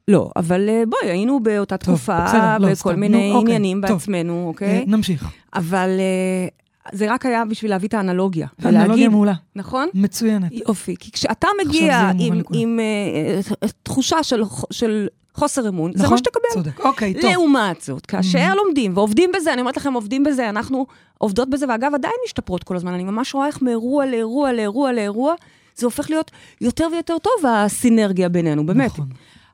[0.07, 3.55] לא, אבל אה, בואי, היינו באותה טוב, תקופה, בסדר, לא, בכל סתם, מיני נו, אוקיי,
[3.55, 3.97] עניינים טוב.
[3.97, 4.83] בעצמנו, אה, אוקיי?
[4.87, 5.29] נמשיך.
[5.53, 6.47] אבל אה,
[6.91, 8.47] זה רק היה בשביל להביא את האנלוגיה.
[8.65, 9.87] אנלוגיה ולהגיד, מעולה, נכון?
[9.93, 10.51] מצוינת.
[10.51, 10.95] יופי.
[10.99, 12.41] כי כשאתה זה מגיע עם.
[12.53, 13.39] עם אה,
[13.83, 16.11] תחושה של, של חוסר אמון, זה נכון?
[16.13, 16.43] מה שתקבל.
[16.53, 16.79] צודק.
[16.79, 17.31] אוקיי, טוב.
[17.31, 18.55] לעומת זאת, כאשר Mhm.
[18.55, 20.85] לומדים ועובדים בזה, אני אומרת לכם, עובדים בזה, אנחנו
[21.17, 22.93] עובדות בזה, ואגב, עדיין משתפרות כל הזמן.
[22.93, 25.33] אני ממש רואה איך מאירוע לאירוע לאירוע לאירוע,
[25.75, 28.85] זה הופך להיות יותר ויותר טוב, הסינרגיה בינינו, באמת.
[28.91, 29.07] נכון.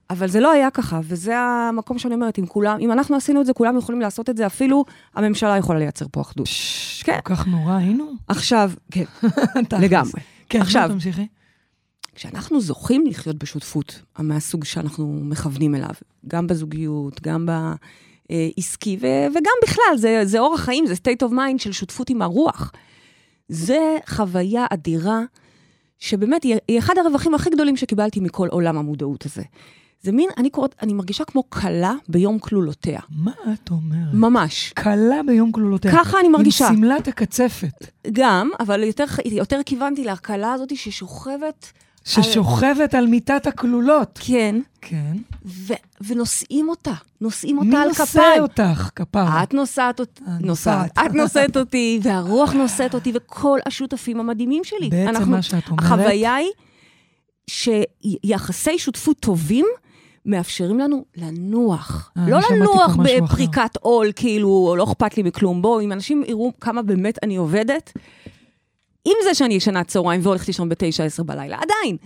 [0.09, 3.45] אבל זה לא היה ככה, וזה המקום שאני אומרת, אם כולם, אם אנחנו עשינו את
[3.45, 6.47] זה, כולם יכולים לעשות את זה, אפילו הממשלה יכולה לייצר פה אחדות.
[6.47, 7.19] פשש, כן.
[7.23, 8.11] כל כך נורא היינו.
[8.27, 9.03] עכשיו, כן.
[9.83, 10.21] לגמרי.
[10.49, 10.89] כן, עכשיו.
[10.93, 11.27] תמשיכי.
[12.15, 15.93] כשאנחנו זוכים לחיות בשותפות, מהסוג שאנחנו מכוונים אליו,
[16.27, 17.47] גם בזוגיות, גם
[18.29, 22.21] בעסקי, ו- וגם בכלל, זה, זה אורח חיים, זה state of mind של שותפות עם
[22.21, 22.71] הרוח.
[23.49, 25.21] זה חוויה אדירה,
[25.99, 29.43] שבאמת היא, היא אחד הרווחים הכי גדולים שקיבלתי מכל עולם המודעות הזה.
[30.07, 32.99] זה מין, אני קוראת, אני מרגישה כמו כלה ביום כלולותיה.
[33.09, 34.13] מה את אומרת?
[34.13, 34.71] ממש.
[34.75, 35.91] קלה ביום כלולותיה.
[35.91, 36.67] ככה אני מרגישה.
[36.67, 37.87] עם שמלת הקצפת.
[38.11, 41.71] גם, אבל יותר, יותר כיוונתי להקלה הזאת ששוכבת
[42.03, 44.19] ששוכבת על מיטת הכלולות.
[44.23, 45.17] כן, כן.
[45.45, 45.73] ו-
[46.07, 48.41] ונושאים אותה, נושאים מי אותה על נושא כפיים.
[48.41, 49.43] אותך, כפרה?
[49.43, 50.91] את נוסעת אותי, נוסעת.
[51.05, 54.89] את נושאת אותי, והרוח נושאת אותי, וכל השותפים המדהימים שלי.
[54.89, 55.83] בעצם אנחנו- מה שאת אומרת...
[55.85, 56.49] החוויה היא
[57.49, 59.65] שיחסי שותפות טובים
[60.27, 62.11] מאפשרים לנו לנוח.
[62.17, 62.95] אה, לא לנוח.
[62.95, 65.61] בפריקת עול, כאילו, לא אכפת לי מכלום.
[65.61, 67.93] בואו, אם אנשים יראו כמה באמת אני עובדת,
[69.05, 71.97] עם זה שאני ישנה צהריים והולכת לישון בתשע, עשר בלילה, עדיין.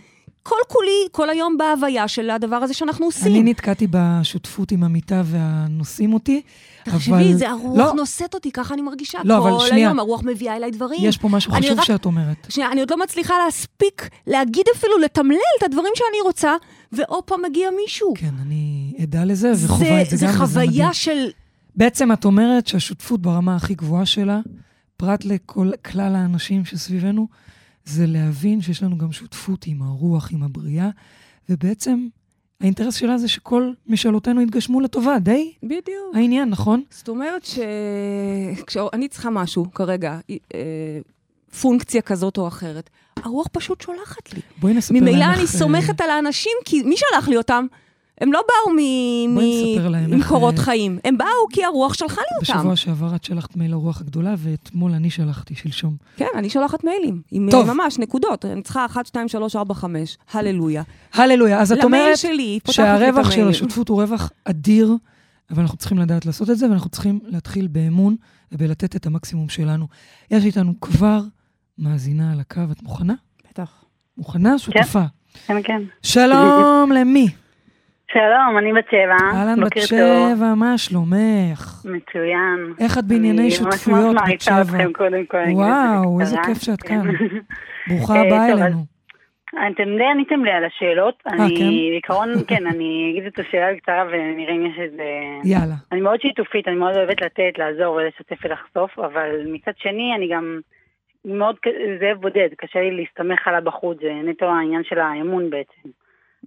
[0.44, 3.32] כל כולי, כל היום בהוויה של הדבר הזה שאנחנו עושים.
[3.32, 6.42] אני נתקעתי בשותפות עם המיטה והנושאים אותי,
[6.88, 6.96] אבל...
[6.98, 9.20] תחשבי, זה הרוח לא, נושאת אותי, ככה אני מרגישה.
[9.24, 9.88] לא, אבל כל שנייה.
[9.88, 11.00] היום הרוח מביאה אליי דברים.
[11.04, 12.48] יש פה משהו חשוב רק- שאת אומרת.
[12.50, 16.56] שנייה, אני עוד לא מצליחה להספיק להגיד אפילו, לתמלל את הדברים שאני רוצה,
[16.92, 18.14] ועוד פעם מגיע מישהו.
[18.18, 20.48] כן, אני עדה לזה וחווה את זה זה גם, מדהים.
[20.48, 21.30] חוויה של...
[21.76, 24.40] בעצם את אומרת שהשותפות ברמה הכי גבוהה שלה,
[24.98, 27.28] פרט לכל כלל האנשים שסביבנו,
[27.86, 30.90] זה להבין שיש לנו גם שותפות עם הרוח, עם הבריאה,
[31.50, 32.08] ובעצם
[32.62, 36.16] האינטרס שלה זה שכל משאלותינו יתגשמו לטובה, די בדיוק.
[36.16, 36.84] העניין, נכון?
[36.90, 41.00] זאת אומרת שכשאני צריכה משהו כרגע, אה,
[41.62, 42.90] פונקציה כזאת או אחרת,
[43.24, 44.40] הרוח פשוט שולחת לי.
[44.60, 47.66] בואי נספר להם ממילא איך, אני אה, סומכת על האנשים, כי מי שלח לי אותם?
[48.22, 51.64] הם לא באו מ- בואי נספר להם מ- איך, ממקורות אה, חיים, הם באו כי
[51.64, 52.60] הרוח שלחה לי אותם.
[52.60, 55.96] בשבוע שעבר את שלחת מייל לרוח הגדולה, ואתמול אני שלחתי, שלשום.
[56.18, 57.68] כן, אני שולחת מיילים, עם טוב.
[57.68, 60.84] אה, ממש נקודות, אני צריכה 1, 2, 3, 4, 5, הללויה.
[61.14, 61.60] הללויה.
[61.62, 63.48] אז את אומרת שלי, שהרווח של.
[63.50, 64.96] השותפות הוא רווח אדיר,
[65.52, 68.16] אבל אנחנו צריכים לדעת לעשות את זה, ואנחנו צריכים להתחיל באמון
[68.52, 69.88] ובלתת את המקסימום שלנו.
[70.32, 71.22] יש איתנו כבר
[71.80, 73.14] מאזינה על הקו, את מוכנה?
[73.50, 73.84] בטח.
[74.18, 74.58] מוכנה?
[74.58, 75.00] שותפה.
[75.48, 75.82] כן, כן.
[76.04, 77.28] שלום למי?
[78.12, 79.36] שלום, אני בת שבע.
[79.36, 79.78] אהלן בת.
[79.78, 81.86] שבע, מה שלומך?
[81.86, 82.74] מצוין.
[82.80, 84.62] איך את בענייני אני שותפויות, ממש בת מעריצה שבע?
[84.62, 85.38] אתכם קודם כל.
[85.38, 86.38] אני אגיד את זה וואו, איזה.
[86.46, 87.02] כיף שאת כן.
[87.02, 87.12] כאן.
[87.88, 88.86] ברוכה אה, הבאה אלינו.
[89.52, 91.24] אתם די עניתם לי על השאלות.
[91.28, 91.66] אני, כן?
[91.92, 95.04] בעיקרון, כן, אני אגיד את השאלה בקצרה ונראה אם יש איזה...
[95.44, 95.76] יאללה.
[95.92, 100.60] אני מאוד שיתופית, אני מאוד אוהבת לתת, לעזור ולשתף ולחשוף, אבל מצד שני, אני גם
[101.26, 101.56] מאוד
[102.00, 105.90] זאב בודד, קשה לי להסתמך עליו בחוץ, זה נטו העניין של האמון בעצם,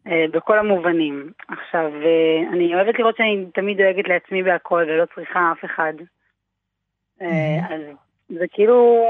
[0.06, 1.32] אה, בכל המובנים.
[1.48, 5.92] עכשיו, אה, אני אוהבת לראות שאני תמיד דואגת לעצמי בהכל ולא צריכה אף אחד.
[7.22, 7.80] אה, אז
[8.28, 9.04] זה כאילו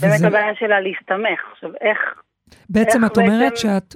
[0.00, 1.40] באמת הבעיה שלה להסתמך.
[1.52, 1.98] עכשיו, איך...
[2.70, 3.94] בעצם איך את אומרת בעצם- שאת,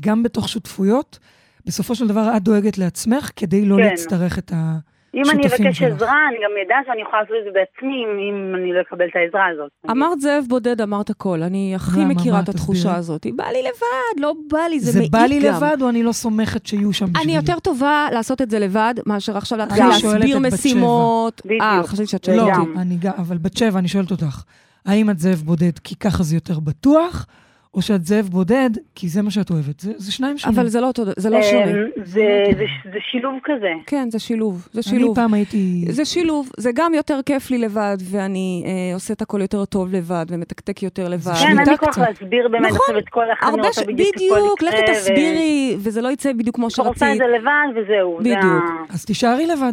[0.00, 1.18] גם בתוך שותפויות,
[1.66, 3.82] בסופו של דבר את דואגת לעצמך כדי לא כן.
[3.82, 4.93] להצטרך את ה...
[5.14, 5.92] אם אני אבקש שלך.
[5.96, 9.04] עזרה, אני גם אדע שאני יכולה לעשות את זה בעצמי, אם- אם אני לא אקבל
[9.10, 9.70] את העזרה הזאת.
[9.90, 11.42] אמרת זאב בודד, אמרת הכל.
[11.42, 12.04] אני הכי?
[12.04, 12.42] מכירה מה?
[12.42, 12.96] את התחושה תסבירי.
[12.98, 13.26] הזאת.
[13.36, 15.20] בא לי לבד, לא בא לי, זה זה מעיק גם.
[15.20, 17.24] בא לי לבד או אני לא סומכת שיהיו שם בשבילי?
[17.24, 19.84] אני יותר טובה לעשות את זה לבד, מאשר עכשיו להתחיל.
[19.86, 21.42] להסביר משימות.
[21.60, 22.60] אה, חשבתי שאת לא, שואלת גם.
[22.60, 22.80] אותי.
[22.80, 24.42] אני גם, אבל בת שבע, אני שואלת אותך,
[24.86, 27.26] האם את זאב בודד כי ככה זה יותר בטוח,
[27.74, 29.80] או שאת זאב בודד כי זה מה שאת אוהבת?
[29.80, 30.58] זה, זה שניים שונים.
[30.58, 31.72] אבל זה לא אותו, זה לא אמ, שונה.
[32.04, 32.22] זה-
[32.58, 33.70] זה- זה שילוב כזה.
[33.86, 35.16] כן, זה שילוב, זה אני שילוב.
[35.16, 35.84] פעם הייתי...
[35.88, 39.92] זה שילוב, זה גם יותר כיף לי לבד, ואני אה, עושה את הכל יותר טוב
[39.92, 41.32] לבד, ומתקתק יותר לבד.
[41.42, 41.98] כן, אין לי כוח.
[41.98, 42.98] להסביר באמת נכון.
[42.98, 43.78] את כל אני הרבה ש...
[43.78, 47.16] רוצה בדיוק בדיוק, לכי יקרה, ו- תסבירי, וזה לא יצא בדיוק כמו כבר עושה את
[47.16, 47.18] שרצית.
[47.18, 48.16] זה לבד וזהו.
[48.22, 48.64] זה בדיוק.
[48.90, 49.72] ה- אז תישארי לבד.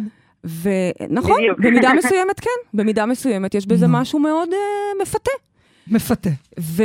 [0.62, 1.36] ונכון.
[1.58, 3.86] במידה מסוימת כן, במידה מסוימת יש בזה.
[3.88, 4.58] משהו מאוד אה,
[5.02, 5.30] מפתה.
[5.86, 6.30] מפתה.
[6.60, 6.82] ו...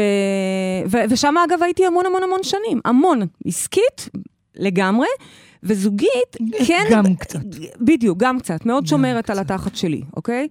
[0.87, 0.97] ו...
[1.09, 4.09] ושם אגב הייתי המון המון המון שנים, המון, עסקית
[4.55, 5.07] לגמרי,
[5.63, 7.39] וזוגית, כן, גם קצת.
[7.81, 9.51] בדיוק, גם קצת, מאוד גם שומרת על קצת.
[9.51, 10.47] התחת שלי, אוקיי?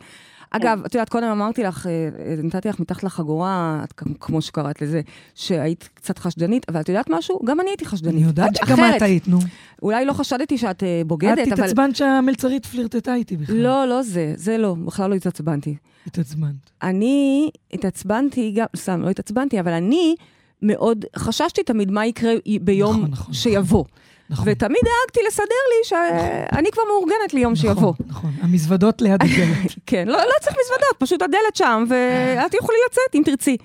[0.50, 3.84] אגב, את יודעת, קודם אמרתי לך, אה, אה, נתתי לך מתחת לחגורה,
[4.20, 5.00] כמו שקראת לזה,
[5.34, 7.40] שהיית קצת חשדנית, אבל את יודעת משהו?
[7.44, 8.14] גם אני הייתי חשדנית.
[8.14, 8.78] אני יודעת שגם.
[8.96, 9.38] את היית, נו.
[9.82, 11.52] אולי לא חשדתי שאת אה, את בוגדת, אבל...
[11.52, 13.56] התעצבנת שהמלצרית פלירטטה איתי בכלל.
[13.56, 15.76] לא, לא זה, זה לא, בכלל לא התעצבנתי.
[16.06, 16.70] התעצבנת.
[16.82, 20.14] אני התעצבנתי, גם, סתם, לא התעצבנתי, אבל אני
[20.62, 23.84] מאוד חששתי תמיד מה יקרה ביום נכון, נכון, שיבוא.
[24.30, 24.48] נכון.
[24.48, 27.74] ותמיד דאגתי לסדר לי שאני כבר מאורגנת ליום שיבוא.
[27.74, 28.30] נכון, נכון.
[28.40, 29.74] המזוודות ליד הדלת.
[29.86, 33.56] כן, לא, לא צריך מזוודות, פשוט הדלת שם, ואת יכולי לצאת אם תרצי.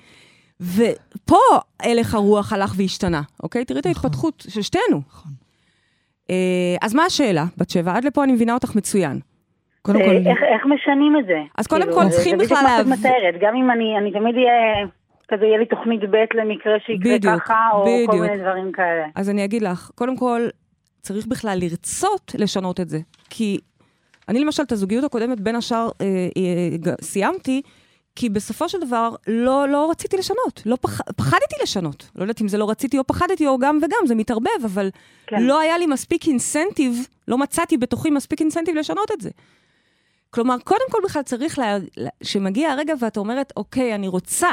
[0.60, 1.38] ופה
[1.80, 3.64] הלך הרוח הלך והשתנה, אוקיי?
[3.64, 4.04] תראי את נכון.
[4.04, 5.02] ההתפתחות של שתינו.
[5.08, 5.32] נכון.
[6.30, 6.36] אה,
[6.82, 7.96] אז מה השאלה, בת שבע?
[7.96, 9.20] עד לפה אני מבינה אותך מצוין.
[9.82, 11.38] קודם אה, כל, איך איך משנים את זה?
[11.58, 13.98] אז קודם כאילו, כל זה- צריכים זה בכלל בדיוק מה שאת מתארת, גם אם אני
[13.98, 14.86] אני תמיד אהיה,
[15.28, 18.26] כזה יהיה לי תוכנית ב' למקרה שיקרה בדיוק, ככה, או כל בדיוק.
[18.26, 19.06] מיני דברים כאלה.
[19.14, 20.40] אז אני אגיד לך, קודם כל,
[21.00, 22.98] צריך בכלל לרצות לשנות את זה.
[23.30, 23.58] כי
[24.28, 26.06] אני למשל, את הזוגיות הקודמת, בין השאר, אה,
[26.86, 27.62] אה, סיימתי,
[28.16, 32.10] כי בסופו של דבר לא, לא רציתי לשנות, לא פח, פחדתי לשנות.
[32.16, 34.90] לא יודעת אם זה לא רציתי או פחדתי, או גם וגם, זה מתערבב, אבל
[35.26, 35.42] כן.
[35.42, 39.30] לא היה לי מספיק אינסנטיב, לא מצאתי בתוכי מספיק אינסנטיב לשנות את זה.
[40.30, 44.50] כלומר, קודם כל בכלל צריך, לה, לה- שמגיע הרגע ואת אומרת, אוקיי, אני רוצה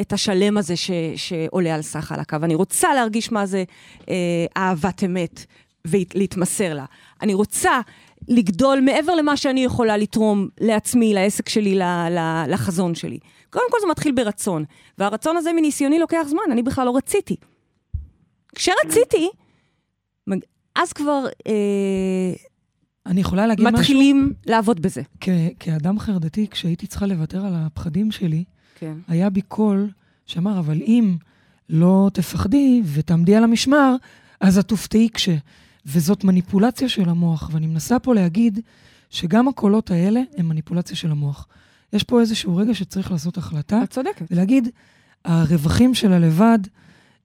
[0.00, 2.36] את השלם הזה ש, שעולה על סך על הקו.
[2.42, 3.64] אני רוצה להרגיש מה זה
[4.08, 4.14] אה,
[4.56, 5.44] אהבת אמת
[5.84, 6.84] ולהתמסר לה.
[7.22, 7.80] אני רוצה
[8.28, 11.78] לגדול מעבר למה שאני יכולה לתרום לעצמי, לעסק שלי,
[12.48, 13.18] לחזון שלי.
[13.50, 14.64] קודם כל זה מתחיל ברצון,
[14.98, 17.36] והרצון הזה מניסיוני לוקח זמן, אני בכלל לא רציתי.
[18.54, 19.28] כשרציתי,
[20.76, 22.32] אז כבר אה,
[23.06, 23.78] אני יכולה להגיד משהו?
[23.78, 25.02] מתחילים לעבוד בזה.
[25.20, 25.28] כ-
[25.60, 28.94] כאדם חרדתי, כשהייתי צריכה לוותר על הפחדים שלי, כן.
[29.08, 29.90] היה בי קול
[30.26, 31.16] שאמר, אבל אם
[31.68, 33.96] לא תפחדי ותעמדי על המשמר,
[34.40, 35.28] אז את תופתעי כש...
[35.86, 38.60] וזאת מניפולציה של המוח, ואני מנסה פה להגיד
[39.10, 41.46] שגם הקולות האלה הם מניפולציה של המוח.
[41.92, 44.26] יש פה איזשהו רגע שצריך לעשות החלטה, את צודקת.
[44.30, 44.68] ולהגיד,
[45.24, 46.58] הרווחים של הלבד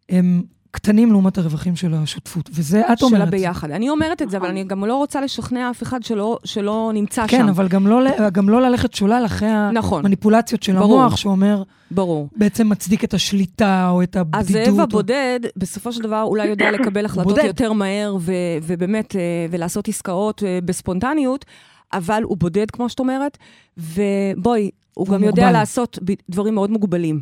[0.10, 3.21] הם קטנים לעומת הרווחים של השותפות, וזה את אומרת.
[3.21, 3.71] של הביחד.
[3.71, 7.27] אני אומרת את זה, אבל אני גם לא רוצה לשכנע אף אחד שלא, שלא נמצא
[7.27, 7.47] כן, שם.
[7.49, 7.99] אבל גם לא,
[8.32, 9.99] גם לא ללכת שולל אחרי נכון.
[9.99, 11.01] המניפולציות של ברור.
[11.01, 12.29] המוח, שאומר, ברור.
[12.38, 14.49] בעצם מצדיק את השליטה או את הבדידות.
[14.62, 17.43] הזאב או- הבודד, בסופו של דבר, אולי יודע לקבל החלטות בודד.
[17.45, 18.32] יותר מהר, ו-
[18.63, 21.45] ובאמת, אה, ולעשות עסקאות אה, בספונטניות,
[21.93, 23.38] אבל הוא בודד, כמו שאת אומרת,
[23.77, 25.51] ובואי, הוא גם יודע מוגבל.
[25.60, 27.19] לעשות ב- דברים מאוד מוגבלים.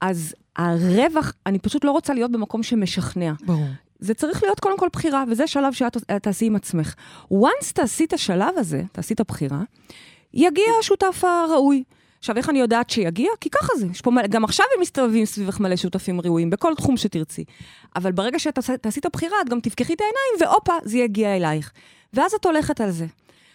[0.00, 3.32] אז הרווח, אני פשוט לא רוצה להיות במקום שמשכנע.
[3.46, 3.66] ברור.
[3.98, 6.94] זה צריך להיות קודם כל בחירה, וזה שלב שאת תעשי עם עצמך.
[7.32, 9.60] once תעשי את השלב הזה, תעשי את הבחירה,
[10.34, 11.84] יגיע השותף הראוי.
[12.18, 13.30] עכשיו, איך אני יודעת שיגיע?
[13.40, 13.86] כי ככה זה.
[13.86, 17.44] יש פה מלא, גם עכשיו הם מסתובבים סביבך מלא שותפים ראויים, בכל תחום שתרצי.
[17.96, 21.72] אבל ברגע שתעשי את הבחירה, את גם תפקחי את העיניים, והופה, זה יגיע אלייך.
[22.14, 23.06] ואז את הולכת על זה.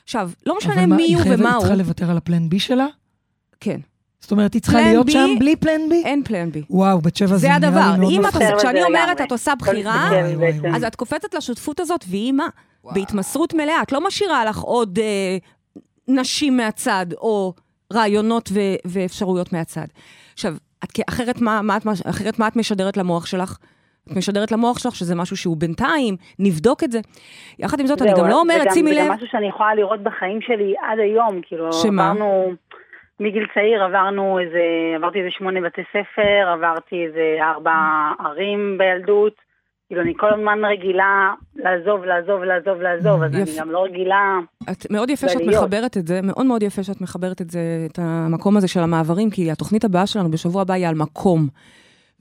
[0.04, 1.62] עכשיו, לא משנה אבל מה, מי היא הוא חייבת- ומה היא הוא.
[1.64, 2.88] צריכה לוותר על הפלן בי שלה?
[3.60, 3.80] כן,
[4.20, 6.02] זאת אומרת, היא צריכה להיות בי- שם בלי פלן בי?
[6.06, 6.64] אין פלן בי.
[6.70, 7.96] וואו, בת שבע זה זה נראה לי הדבר.
[8.00, 8.42] מאוד אם את מפחיד.
[8.42, 9.22] עושה, זה כשאני אומרת.
[9.22, 10.60] את עושה בחירה, וואי, וואי.
[10.60, 10.76] וואי.
[10.76, 12.48] אז את קופצת לשותפות הזאת, והיא מה?
[12.84, 13.82] בהתמסרות מלאה.
[13.82, 15.38] את לא משאירה לך עוד אה,
[16.08, 17.54] נשים מהצד, או
[17.94, 19.86] רעיונות ו- ואפשרויות מהצד.
[20.34, 21.78] עכשיו, את, אחרת, מה, מה,
[22.10, 23.58] אחרת מה את משדרת למוח שלך?
[24.12, 27.00] את משדרת למוח שלך שזה משהו שהוא בינתיים, נבדוק את זה.
[27.60, 30.04] יחד עם זאת, אני גם לא אומרת, שימי זה לב, גם משהו שאני יכולה לראות
[30.04, 32.10] בחיים שלי עד היום, כאילו, שמה?
[32.10, 32.52] עברנו,
[33.20, 34.64] מגיל צעיר עברנו איזה,
[34.96, 37.74] עברתי איזה שמונה בתי ספר, עברתי איזה ארבע
[38.20, 39.34] ערים בילדות,
[39.90, 43.62] כאילו, אני כל הזמן רגילה לעזוב, לעזוב, לעזוב, לעזוב, אז אני יפה.
[43.62, 44.40] גם לא רגילה,
[44.72, 45.42] את, מאוד יפה שאת.
[45.42, 47.60] מחברת את זה, מאוד מאוד יפה שאת מחברת את זה,
[47.92, 51.48] את המקום הזה של המעברים, כי התוכנית הבאה שלנו בשבוע הבא היא על מקום.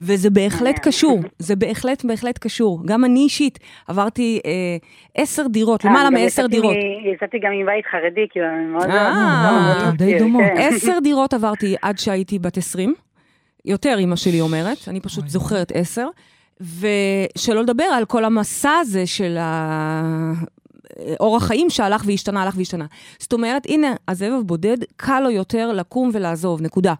[0.01, 0.83] וזה בהחלט אה.
[0.83, 2.81] קשור, זה בהחלט בהחלט קשור.
[2.85, 4.51] גם אני אישית עברתי אה,
[5.15, 6.75] עשר דירות, למעלה אה, גם מעשר דירות.
[7.15, 8.89] יצאתי גם מבית חרדי, כאילו, אני מאוד...
[8.89, 10.19] אה, די כן.
[10.19, 10.43] דומות.
[10.55, 12.93] עשר דירות עברתי עד שהייתי בת עשרים.
[13.65, 15.27] יותר, אימא שלי אומרת, אני פשוט.
[15.27, 16.07] זוכרת עשר.
[16.61, 20.33] ושלא לדבר על כל המסע הזה של ה...
[21.19, 22.85] אורח חיים שהלך והשתנה, הלך והשתנה.
[23.19, 26.93] זאת אומרת, הנה, הזאב הבודד, קל לו יותר לקום ולעזוב, נקודה.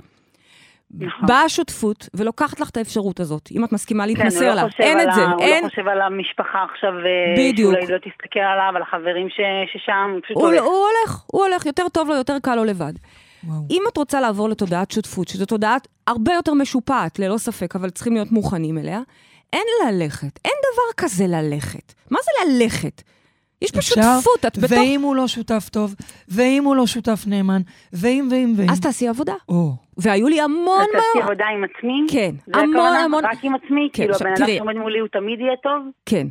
[0.94, 1.28] נכון.
[1.28, 4.62] באה השותפות ולוקחת לך את האפשרות הזאת, אם את מסכימה כן, להתמסר לא לה.
[4.70, 5.64] חושב אין על את זה, הוא אין...
[5.64, 7.74] לא חושב על המשפחה עכשיו, אה, בדיוק.
[7.74, 10.62] שאולי לא תסתכל עליו, על החברים ש- ששם, הוא פשוט הוא, הולך.
[10.64, 12.94] הוא הולך, הוא הולך, יותר טוב לו, יותר קל לו לבד.
[13.44, 13.58] וואו.
[13.72, 18.14] אם את רוצה לעבור לתודעת שותפות, שזו תודעה הרבה יותר משופעת, ללא ספק, אבל צריכים
[18.14, 19.00] להיות מוכנים אליה,
[19.54, 21.94] אין ללכת, אין דבר כזה ללכת.
[22.12, 23.02] מה זה ללכת?
[23.62, 24.72] יש פה שותפות, את בתוך...
[24.72, 25.96] ואם הוא לא שותף טוב,
[26.28, 27.62] ואם הוא לא שותף נאמן,
[27.94, 28.70] ואם ואם ואם.
[28.70, 29.34] אז תעשי עבודה.
[29.50, 31.24] או, והיו לי המון אז תעשי.
[31.24, 32.06] עבודה עם עצמי?
[32.10, 32.96] כן, המון?
[32.96, 33.26] המון...
[33.26, 33.90] רק עם עצמי?
[33.94, 34.48] כן, כאילו, הבן אדם.
[34.58, 35.84] שעומד מולי הוא תמיד יהיה טוב?
[36.06, 36.28] כן.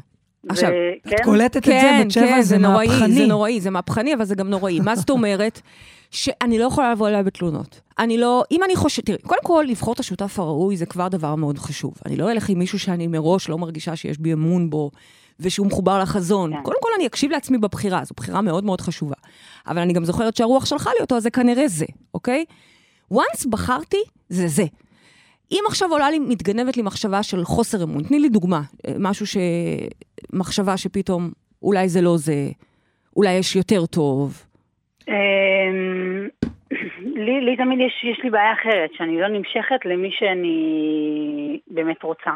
[0.48, 0.72] עכשיו, ו-
[1.06, 1.24] את כן?
[1.24, 3.26] קולטת את זה, כן, בת שבע, כן, זה נוראי, זה.
[3.26, 4.80] נוראי, זה מהפכני, אבל זה גם נוראי.
[4.80, 5.60] מה זאת אומרת?
[6.10, 7.80] שאני לא יכולה לבוא אליה בתלונות.
[7.98, 11.34] אני לא, אם אני חושבת, תראי, קודם כל, לבחור את השותף הראוי זה כבר דבר
[11.34, 11.94] מאוד חשוב.
[12.06, 14.90] אני לא אלך עם מישהו שאני מראש לא מרגישה שיש בי אמון בו,
[15.40, 16.52] ושהוא מחובר לחזון.
[16.52, 16.62] כן.
[16.62, 19.16] קודם כל, אני אקשיב לעצמי בבחירה, זו בחירה מאוד מאוד חשובה.
[19.66, 22.44] אבל אני גם זוכרת שהרוח שלחה לי אותו, אז זה כנראה זה, אוקיי?
[23.14, 24.64] once בחרתי, זה זה.
[25.52, 29.26] אם עכשיו עולה לי, מתגנבת לי מחשבה של חוסר אמון, תני לי דוגמה, אה, משהו
[29.26, 29.36] ש...
[30.32, 31.30] מחשבה שפתאום
[31.62, 32.48] אולי זה לא זה,
[33.16, 34.46] אולי יש יותר טוב.
[35.08, 36.28] אמ,
[37.00, 42.30] לי, לי תמיד יש, יש לי בעיה אחרת, שאני לא נמשכת למי שאני באמת רוצה.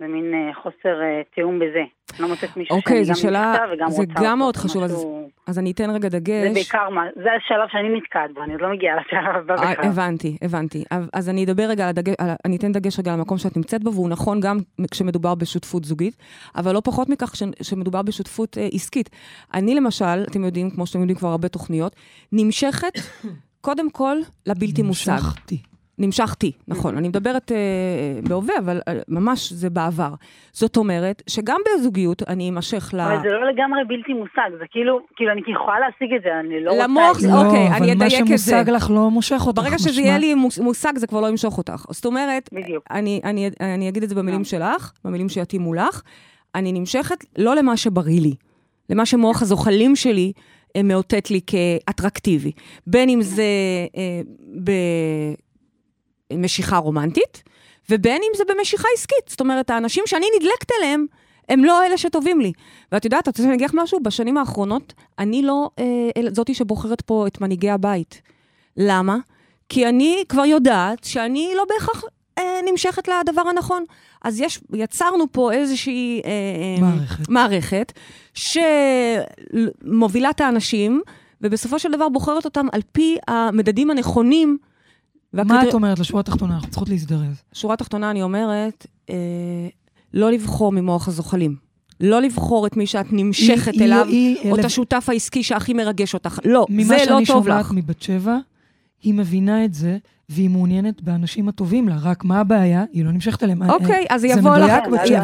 [0.00, 1.82] זה מין אה, חוסר אה, תיאום בזה.
[2.22, 4.56] לא מוצאת מישהו אוקיי, שאני גם שאלה- וגם זה רוצה גם מאוד.
[4.56, 6.52] חשוב, אז- משהו- אז אני אתן רגע זה דגש.
[6.54, 9.84] בעיקר מה, זה השלב שאני נתקעת בו, אני עוד לא מגיעה לשלב הבא אה, בכלל.
[9.90, 10.84] הבנתי, הבנתי.
[10.90, 13.56] אז- אז אני אדבר רגע, על הדגש, על, אני אתן דגש רגע על המקום שאת
[13.56, 14.58] נמצאת בו, והוא נכון גם
[14.90, 16.16] כשמדובר בשותפות זוגית,
[16.56, 19.10] אבל לא פחות מכך ש- שמדובר בשותפות אה, עסקית.
[19.54, 21.96] אני למשל, אתם יודעים, כמו שאתם יודעים כבר הרבה תוכניות,
[22.32, 22.92] נמשכת
[23.60, 25.12] קודם כל לבלתי מושג.
[25.12, 25.58] המשכתי.
[26.00, 26.96] נמשכתי, נכון.
[26.96, 30.14] אני מדברת אה, בהווה, אבל אה, ממש זה בעבר.
[30.52, 33.00] זאת אומרת, שגם בזוגיות אני אמשך ל...
[33.00, 36.64] אבל זה לא לגמרי בלתי מושג, זה כאילו, כאילו אני יכולה להשיג את זה, אני
[36.64, 36.84] לא רוצה...
[36.84, 37.18] למוח.
[37.28, 38.50] לא, אוקיי, אני אבל מה אדייק את זה.
[38.50, 39.62] שמושג לך לא מושך אותך.
[39.62, 41.84] ברגע שזה יהיה לי מושג, זה כבר לא ימשוך אותך.
[41.90, 42.84] זאת אומרת, בדיוק.
[42.90, 44.44] אני, אני, אני אגיד את זה במילים גם.
[44.44, 46.02] שלך, במילים שיתאימו לך.
[46.54, 48.34] אני נמשכת לא למה שבריא לי,
[48.90, 50.32] למה שמוח הזוחלים שלי
[50.76, 52.52] אה, מאותת לי כאטרקטיבי.
[52.86, 53.42] בין אם זה
[53.96, 54.20] אה,
[56.32, 57.42] במשיכה רומנטית,
[57.90, 59.28] ובין אם זה במשיכה עסקית.
[59.28, 61.06] זאת אומרת, האנשים שאני נדלקת אליהם,
[61.48, 62.52] הם לא אלה שטובים לי.
[62.92, 64.00] ואת יודעת, את רוצה שאני אגיד לך משהו?
[64.02, 65.84] בשנים האחרונות, אני לא אה,
[66.32, 68.22] זאתי שבוחרת פה את מנהיגי הבית.
[68.76, 69.16] למה?
[69.68, 72.04] כי אני כבר יודעת שאני לא בהכרח
[72.38, 73.84] אה, נמשכת לדבר הנכון.
[74.22, 76.22] אז יש, יצרנו פה איזושהי...
[76.24, 77.28] אה, אה, מערכת.
[77.28, 77.92] מערכת
[79.84, 81.02] שמובילה את האנשים,
[81.40, 84.58] ובסופו של דבר בוחרת אותם על פי המדדים הנכונים.
[85.32, 86.54] מה והקריטר- את אומרת לשורה התחתונה?
[86.54, 87.42] אנחנו צריכות להזדרז.
[87.52, 89.14] שורה תחתונה, אני אומרת, אה,
[90.14, 91.56] לא לבחור ממוח הזוחלים.
[92.00, 96.14] לא לבחור את מי שאת נמשכת היא- אליו, היא- או את השותף העסקי שהכי מרגש
[96.14, 96.38] אותך.
[96.44, 97.72] לא, ממה זה לא שאני טוב שומעת לך.
[97.72, 98.36] מבת שבע,
[99.02, 101.94] היא מבינה את זה, והיא מעוניינת באנשים הטובים לה.
[102.02, 102.84] רק מה הבעיה?
[102.92, 103.70] היא לא נמשכת אליהם.
[103.70, 104.72] אוקיי, אז יבוא לך,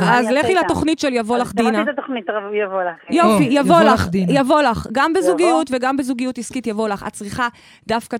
[0.02, 1.68] אז- לכי לתוכנית של יבוא לך אז דינה.
[1.72, 2.24] שמעתי את התוכנית,
[2.64, 2.96] יבוא לך.
[3.10, 4.08] יופי, יבוא לך.
[4.28, 4.86] יבוא לך.
[4.92, 7.04] גם בזוגיות וגם בזוגיות עסקית יבוא לך.
[7.06, 7.48] את צריכה
[7.88, 8.16] דווקא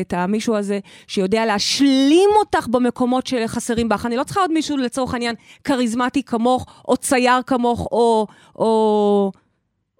[0.00, 4.06] את המישהו הזה שיודע להשלים אותך במקומות שחסרים בך.
[4.06, 8.26] אני לא צריכה עוד מישהו, לצורך העניין, כריזמטי כמוך, או צייר כמוך, או...
[8.56, 9.32] או...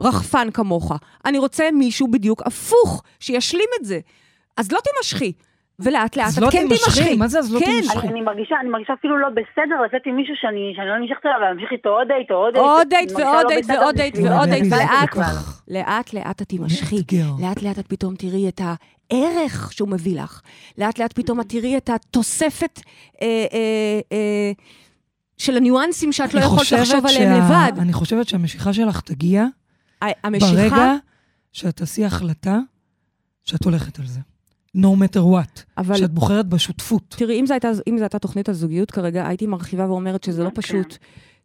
[0.00, 0.92] רחפן כמוך.
[1.24, 3.98] אני רוצה מישהו בדיוק הפוך, שישלים את זה.
[4.60, 5.32] אז לא תימשכי,
[5.80, 7.16] ולאט לאט את לא כן תימשכי.
[7.16, 7.64] מה זה אז לא כן.
[7.64, 7.98] תימשכי?
[7.98, 11.26] אני, אני מרגישה, אני מרגישה אפילו לא בסדר לצאת עם מישהו שאני, שאני לא נמשכת
[11.26, 12.64] אליו, ולהמשיך איתו עוד דייט, עוד דייט.
[12.64, 14.48] עוד דייט מרגישה ועוד לא דייט ועוד דייט ועוד.
[14.48, 15.16] דייט, ולאט,
[15.68, 17.02] לאט לאט את תימשכי.
[17.40, 20.40] לאט לאט את פתאום תראי את הערך שהוא מביא לך.
[20.78, 22.80] לאט לאט פתאום את תראי את התוספת
[23.22, 24.52] אה, אה, אה,
[25.38, 27.72] של הניואנסים שאת לא יכולת לחשוב עליהם לבד.
[27.78, 29.44] אני חושבת שהמשיכה שלך תגיע
[30.02, 30.94] המשיכה, ברגע
[31.52, 32.58] שאת תעשי החלטה
[33.44, 34.20] שאת הולכת על זה.
[34.76, 35.62] No matter what.
[35.78, 37.14] אבל שאת בוחרת בשותפות.
[37.18, 40.48] תראי, אם זו הייתה, אם זו הייתה תוכנית הזוגיות כרגע, הייתי מרחיבה ואומרת שזה לא
[40.48, 40.62] אוקיי.
[40.62, 40.96] פשוט.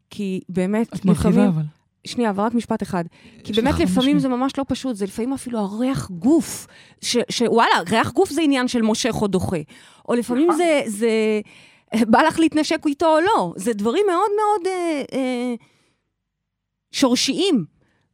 [0.10, 1.50] כי באמת, את מרחיבה לפעמים...
[1.50, 1.64] אבל.
[2.08, 3.04] שנייה, אבל רק משפט אחד.
[3.44, 4.20] כי באמת לפעמים.
[4.20, 6.68] זה ממש לא פשוט, זה לפעמים אפילו הריח גוף.
[7.02, 9.58] ש- שוואלה, ריח גוף זה עניין של מושך או דוחה.
[10.10, 10.58] או לפעמים נכון.
[10.58, 11.10] זה, זה...
[12.12, 13.54] בא לך להתנשק איתו או לא.
[13.58, 15.54] זה דברים מאוד מאוד אה, אה,
[16.92, 17.66] שורשיים.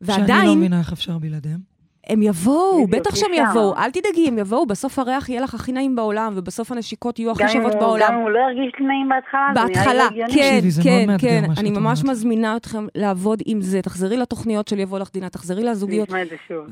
[0.05, 1.70] שאני לא ועדיין, מבינה איך אפשר בלעדיהם.
[2.07, 3.31] הם יבואו, בטח שהם.
[3.33, 3.77] יבואו.
[3.77, 7.49] אל תדאגי, הם יבואו, בסוף הריח יהיה לך הכי נעים בעולם, ובסוף הנשיקות יהיו הכי
[7.49, 8.07] שוות בעולם.
[8.07, 10.83] גם אם הוא לא ירגיש נעים בהתחלה, זה נראה לי בהתחלה.
[10.83, 11.43] כן, כן, כן.
[11.57, 12.03] אני ממש.
[12.03, 13.81] מזמינה אתכם לעבוד עם זה.
[13.81, 16.09] תחזרי לתוכניות של יבוא לך דינה, תחזרי לזוגיות.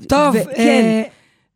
[0.08, 1.04] טוב, אה,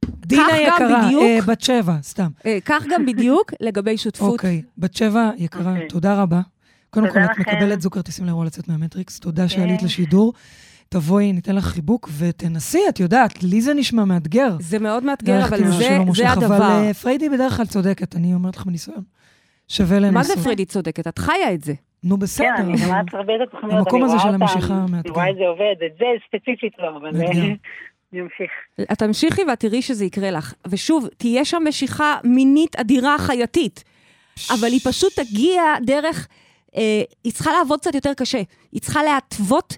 [0.05, 1.21] דינה כך גם יקרה.
[1.21, 2.27] אה, בת שבע, סתם.
[2.45, 4.33] אה, כך גם בדיוק לגבי שותפות.
[4.33, 5.87] אוקיי, בת שבע יקרה, אוקיי.
[5.87, 6.41] תודה רבה.
[6.89, 7.39] קודם כל, את.
[7.39, 9.85] מקבלת זוג כרטיסים לאירוע לצאת מהמטריקס, תודה שעלית כן.
[9.85, 10.33] לשידור.
[10.93, 14.49] תבואי, ניתן לך חיבוק ותנסי, את יודעת, לי זה נשמע מאתגר.
[14.59, 16.63] זה מאוד מאתגר, אבל זה, שלא זה מושך, אבל הדבר.
[16.87, 19.01] אה, פריידי בדרך כלל צודקת, אני אומרת לך מניסיון.
[19.67, 20.13] שווה לנסות.
[20.13, 21.07] מה זה פרידי צודקת?
[21.07, 21.73] את חיה את זה.
[22.03, 22.47] נו, בסדר.
[22.57, 25.13] כן, אני אבל- שומעת הרבה את התוכניות, המקום אני הזה של המשיכה אני מאתגר.
[25.13, 27.21] רואה את זה עובד, את זה ספציפית לא, אבל.
[27.21, 28.51] אה, אני אמשיך.
[28.91, 30.53] את תמשיכי ואת תראי שזה יקרה לך.
[30.67, 33.83] ושוב, תהיה שם משיכה מינית אדירה חייתית,
[34.53, 36.27] אבל היא פשוט תגיע דרך...
[36.75, 38.41] אה, היא צריכה לעבוד קצת יותר קשה.
[38.71, 39.77] היא צריכה להתוות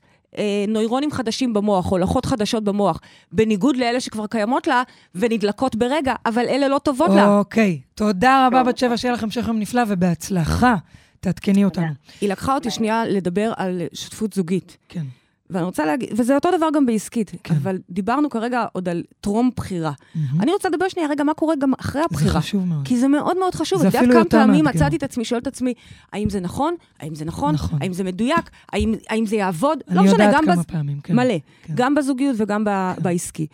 [0.67, 2.99] נוירונים חדשים במוח, הולכות חדשות במוח,
[3.31, 4.83] בניגוד לאלה שכבר קיימות לה
[5.15, 7.37] ונדלקות ברגע, אבל אלה לא טובות לה.
[7.37, 8.69] אוקיי, תודה רבה, טוב.
[8.69, 10.75] בת שבע, שיהיה לך המשך יום נפלא, ובהצלחה.
[11.19, 11.87] תעדכני אותנו.
[12.21, 14.77] היא לקחה אותי שנייה לדבר על שותפות זוגית.
[14.89, 15.03] כן.
[15.49, 17.55] ואני רוצה להגיד, וזה אותו דבר גם בעסקית, כן.
[17.55, 19.91] אבל דיברנו כרגע עוד על טרום בחירה.
[20.15, 20.41] מהמם.
[20.41, 22.41] אני רוצה לדבר שנייה רגע מה קורה גם אחרי זה הבחירה.
[22.41, 22.87] חשוב מאוד.
[22.87, 23.81] כי זה מאוד מאוד חשוב.
[23.81, 24.79] זה את יודעת אפילו כמה יותר פעמים מאתגר.
[24.79, 25.73] מצאתי את עצמי, שואלת את עצמי,
[26.13, 26.75] האם זה נכון?
[26.99, 27.53] האם זה נכון?
[27.53, 27.79] נכון.
[27.81, 28.49] האם זה מדויק?
[28.71, 29.79] האם, האם זה יעבוד?
[29.87, 30.65] אני לא משנה, יודעת גם כמה בז...
[30.65, 31.15] פעמים, כן.
[31.15, 31.35] מלא.
[31.63, 31.73] כן.
[31.75, 32.69] גם בזוגיות וגם ב...
[32.69, 33.03] כן.
[33.03, 33.47] בעסקי.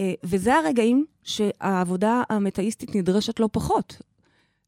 [0.00, 4.02] אה, וזה הרגעים שהעבודה המטאיסטית נדרשת לא פחות.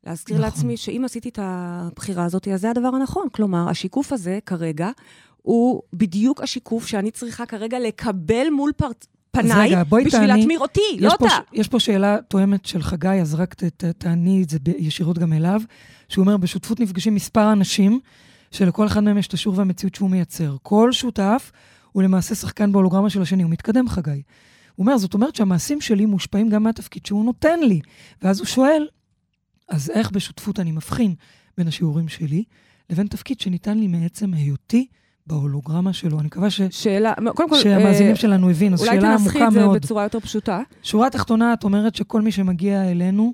[0.07, 0.45] להזכיר נכון.
[0.45, 3.29] לעצמי שאם עשיתי את הבחירה הזאת, אז זה הדבר הנכון.
[3.33, 4.91] כלומר, השיקוף הזה כרגע
[5.43, 8.89] הוא בדיוק השיקוף שאני צריכה כרגע לקבל מול פר...
[9.33, 10.27] פניי, רגע, בשביל תעני.
[10.41, 11.25] להתמיר אותי, לא אותה.
[11.53, 15.61] יש פה שאלה תואמת של חגי, אז רק ת- תעני את זה בישירות גם אליו,
[16.09, 18.01] שהוא אומר, בשותפות נפגשים מספר אנשים,
[18.51, 20.57] שלכל אחד מהם יש את השיעור והמציאות שהוא מייצר.
[20.63, 21.53] כל שותף
[21.93, 24.11] הוא למעשה שחקן בהולוגרמה של השני, הוא מתקדם, חגי.
[24.11, 24.23] הוא
[24.87, 27.81] אומר, זאת אומרת שהמעשים שלי מושפעים גם מהתפקיד שהוא נותן לי.
[28.23, 28.89] ואז הוא שואל,
[29.69, 31.15] אז איך בשותפות אני מבחין
[31.59, 32.45] בין השיעורים שלי
[32.91, 34.87] לבין תפקיד שניתן לי מעצם היותי
[35.31, 36.19] בהולוגרמה שלו?
[36.19, 36.61] אני מקווה ש...
[36.71, 39.77] שאלה, קודם כל, שהמאזינים אה, שלנו הבינו, זו אולי שאלה תנסחי עמוקה את זה מאוד.
[39.77, 40.61] בצורה יותר פשוטה.
[40.83, 43.33] שורה תחתונה, את אומרת שכל מי שמגיע אלינו,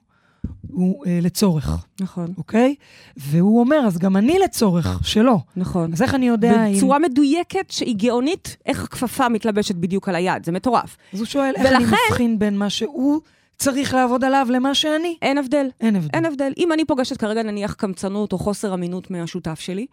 [0.68, 2.74] הוא אה, לצורך, נכון, אוקיי?
[3.16, 5.40] והוא אומר, אז גם אני לצורך שלו.
[5.56, 5.92] נכון.
[5.92, 6.76] אז איך אני יודע אם...
[6.76, 10.96] בצורה מדויקת שהיא גאונית, איך הכפפה מתלבשת בדיוק על היד, זה מטורף.
[11.12, 13.20] אז הוא שואל, איך אני ולכן- מבחין בין מה שהוא
[13.58, 15.16] צריך לעבוד עליו למה שאני?
[15.22, 15.66] אין הבדל.
[15.80, 16.08] אין הבדל.
[16.14, 16.52] אין הבדל.
[16.58, 19.86] אם אני פוגשת כרגע נניח קמצנות או חוסר אמינות מהשותף שלי,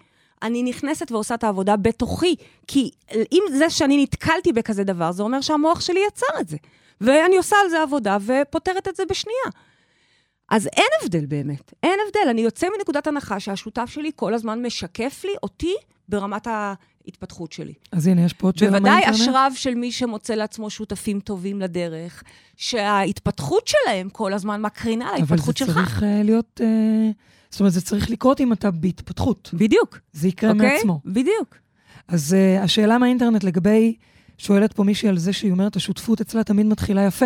[0.44, 2.36] אני נכנסת ועושה את העבודה בתוכי.
[2.68, 2.92] כי
[3.32, 6.58] אם זה שאני נתקלתי בכזה דבר, זה אומר שהמוח שלי יצר את זה.
[7.02, 9.50] ואני עושה על זה עבודה ופותרת את זה בשנייה.
[10.52, 12.30] אז אין הבדל באמת, אין הבדל.
[12.30, 15.76] אני יוצא מנקודת הנחה שהשותף שלי כל הזמן משקף לי אותי
[16.10, 16.48] ברמת
[17.06, 17.74] ההתפתחות שלי.
[17.92, 19.22] אז הנה, יש פה עוד שאלה בוודאי מהאינטרנט.
[19.22, 22.24] אשריו של מי שמוצא לעצמו שותפים טובים לדרך,
[22.58, 25.76] שההתפתחות שלהם כל הזמן מקרינה על אבל ההתפתחות זה שלך.
[25.76, 26.62] צריך אה, להיות...
[26.64, 27.12] אה,
[27.50, 29.50] זאת אומרת, זה צריך לקרות אם אתה בהתפתחות.
[29.54, 30.74] בדיוק, זה יקרה אוקיי?
[30.74, 31.00] מעצמו.
[31.06, 31.58] בדיוק.
[32.08, 33.96] אז uh, השאלה מהאינטרנט לגבי,
[34.38, 37.26] שואלת פה מישהי על זה שהיא אומרת, השותפות אצלה תמיד מתחילה יפה.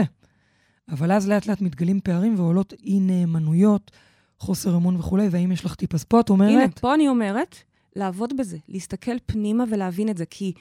[0.89, 3.91] אבל אז לאט לאט מתגלים פערים ועולות אי נאמנויות,
[4.39, 5.93] חוסר אמון וכולי, והאם יש לך טיפ?
[5.93, 7.55] אז פה את אומרת, הנה, פה אני אומרת,
[7.97, 10.25] לעבוד בזה, להסתכל פנימה ולהבין את זה.
[10.25, 10.53] כי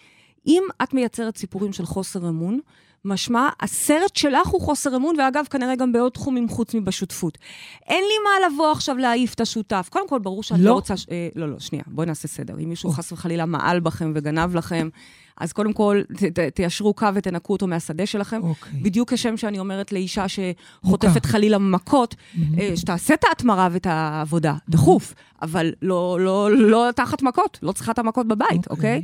[0.46, 2.60] אם את מייצרת סיפורים של חוסר אמון,
[3.06, 7.38] משמע, הסרט שלך הוא חוסר אמון, ואגב, כנראה גם בעוד תחומים חוץ מבשותפות.
[7.86, 9.88] אין לי מה לבוא עכשיו להעיף את השותף.
[9.92, 10.74] קודם כל, ברור שאני לא, לא.
[10.74, 10.96] רוצה...
[10.96, 11.06] ש...
[11.10, 12.54] אה, לא, לא, שנייה, בואי נעשה סדר.
[12.58, 12.90] אם מישהו.
[12.90, 14.88] חס וחלילה מעל בכם וגנב לכם,
[15.36, 18.40] אז קודם כל, ת, ת, תיישרו קו ותנקו אותו מהשדה שלכם.
[18.42, 18.80] אוקיי.
[18.82, 22.14] בדיוק כשם שאני אומרת לאישה שחוטפת חלילה מכות,
[22.58, 27.92] אה, שתעשה את ההתמרה ואת העבודה, דחוף, אבל לא, לא, לא תחת מכות, לא צריכה
[27.92, 28.96] את המכות בבית, אוקיי.
[28.96, 29.02] אוקיי?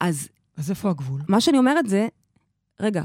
[0.00, 0.28] אז
[0.58, 1.20] אז איפה הגבול?
[1.28, 2.08] מה שאני אומרת זה,
[2.80, 3.02] רגע,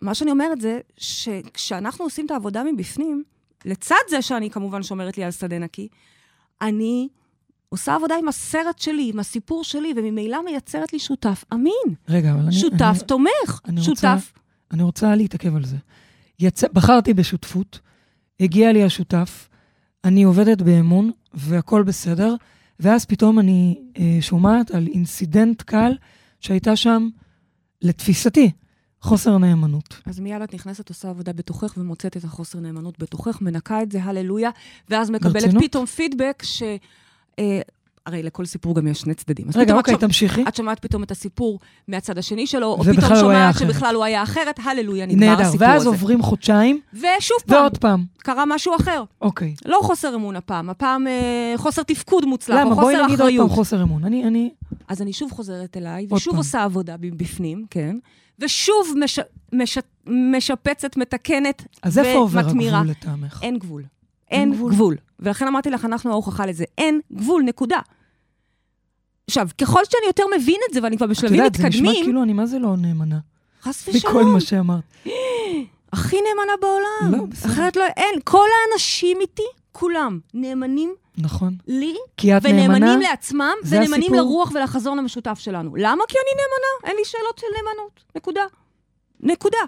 [0.00, 3.24] מה שאני אומרת זה שכשאנחנו עושים את העבודה מבפנים,
[3.64, 5.88] לצד זה שאני כמובן שומרת לי על שדה נקי,
[6.62, 7.08] אני
[7.68, 12.40] עושה עבודה עם הסרט שלי, עם הסיפור שלי, וממילא מייצרת לי שותף אמין, רגע, אבל
[12.40, 12.52] אני...
[12.52, 14.32] שותף אני, תומך, אני רוצה- שותף...
[14.72, 15.76] אני רוצה להתעכב על זה.
[16.40, 17.80] יצא, בחרתי בשותפות,
[18.40, 19.48] הגיע לי השותף,
[20.04, 22.34] אני עובדת באמון, והכול בסדר,
[22.80, 25.92] ואז פתאום אני אה, שומעת על אינסידנט קל
[26.44, 27.08] שהייתה שם,
[27.82, 28.50] לתפיסתי,
[29.00, 30.00] חוסר נאמנות.
[30.06, 34.02] אז מיד את נכנסת, עושה עבודה בתוכך ומוצאת את החוסר נאמנות בתוכך, מנקה את זה,
[34.02, 34.50] הללויה,
[34.90, 35.64] ואז מקבלת ברצינות?
[35.64, 36.62] פתאום פידבק ש...
[37.38, 37.60] אה,
[38.06, 39.46] הרי לכל סיפור גם יש שני צדדים.
[39.54, 40.44] רגע, אוקיי, תמשיכי.
[40.48, 43.58] את שומעת פתאום את הסיפור מהצד השני שלו, או פתאום היה שומעת.
[43.58, 45.42] שבכלל הוא היה אחרת, הללויה, נגמר נהדר.
[45.42, 45.88] הסיפור ואז הזה.
[45.88, 48.04] עוברים חודשיים, ושוב פעם, ועוד פעם.
[48.18, 49.04] קרה משהו אחר.
[49.20, 49.54] אוקיי.
[49.64, 52.70] לא חוסר אמון הפעם, הפעם אה, חוסר תפקוד מוצלח, למה?
[52.70, 53.50] או בואי חוסר נגיד עוד פעם אחריות.
[53.50, 54.04] חוסר אמון.
[54.04, 54.50] אני, אני...
[54.88, 56.38] אז אני שוב חוזרת אליי, ושוב פעם.
[56.38, 57.96] עושה עבודה בפנים, כן?
[58.38, 59.18] ושוב מש,
[59.52, 62.78] מש, משפצת, מתקנת אז איפה עובר ומתמירה.
[62.78, 63.40] הגבול לטעמך?
[63.42, 63.82] אין גבול.
[64.30, 64.72] אין אין גבול.
[64.72, 64.96] גבול.
[65.20, 66.64] ולכן אמרתי לך, אנחנו ההוכחה לזה.
[66.78, 67.78] אין גבול, נקודה.
[69.26, 72.04] עכשיו, ככל שאני יותר מבין את זה, ואני כבר את בשלבים יודעת, זה נשמע מתקדמים,
[72.04, 73.18] כאילו אני מה זה לא נאמנה.
[73.62, 74.84] חס מכל ושלום, מה שאמרת.
[75.92, 77.20] הכי נאמנה בעולם.
[77.20, 77.52] לא, בסדר.
[77.52, 78.20] אחרת לא, אין.
[78.24, 79.42] כל האנשים איתי,
[79.72, 81.56] כולם, נאמנים נכון.
[81.66, 84.16] לי, כי את ונאמנים נאמנה, לעצמם, ונאמנים הסיפור.
[84.16, 85.76] לרוח ולחזון המשותף שלנו.
[85.76, 86.04] למה?
[86.08, 88.04] כי אני נאמנה, אין לי שאלות של נאמנות.
[88.16, 88.42] נקודה.
[89.20, 89.58] נקודה.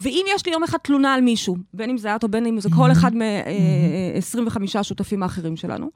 [0.00, 2.60] ואם יש לי יום אחד תלונה על מישהו, בין אם זה את או בין אם
[2.60, 5.90] זה כל אחד מ-25 השותפים האחרים שלנו,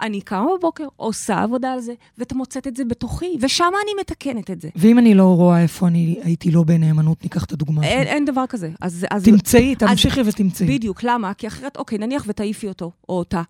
[0.00, 4.60] אני קמה בבוקר, עושה עבודה על זה, ומוצאת את זה בתוכי, ושם אני מתקנת את
[4.60, 4.68] זה.
[4.76, 8.08] ואם אני לא רואה איפה אני הייתי לא בנאמנות, ניקח את הדוגמה אין, שלך.
[8.12, 8.70] אין דבר כזה.
[8.80, 10.66] אז, אז תמצאי, תמשיכי ותמצאי.
[10.66, 11.34] בדיוק, למה?
[11.34, 13.42] כי אחרת, אוקיי, נניח ותעיפי אותו או אותה.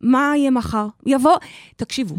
[0.00, 0.86] מה יהיה מחר?
[1.06, 1.36] יבוא,
[1.76, 2.18] תקשיבו, Mm,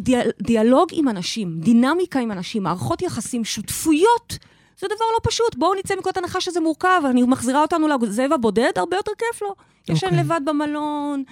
[0.00, 4.38] דיאל, דיאלוג עם אנשים, דינמיקה עם אנשים, מערכות יחסים, שותפויות,
[4.80, 5.54] זה דבר לא פשוט.
[5.56, 9.54] בואו נצא מנקודת הנחה שזה מורכב, אני מחזירה אותנו לזאב הבודד, הרבה יותר כיף לו.
[9.88, 10.20] ישן אוקיי.
[10.20, 11.22] לבד במלון,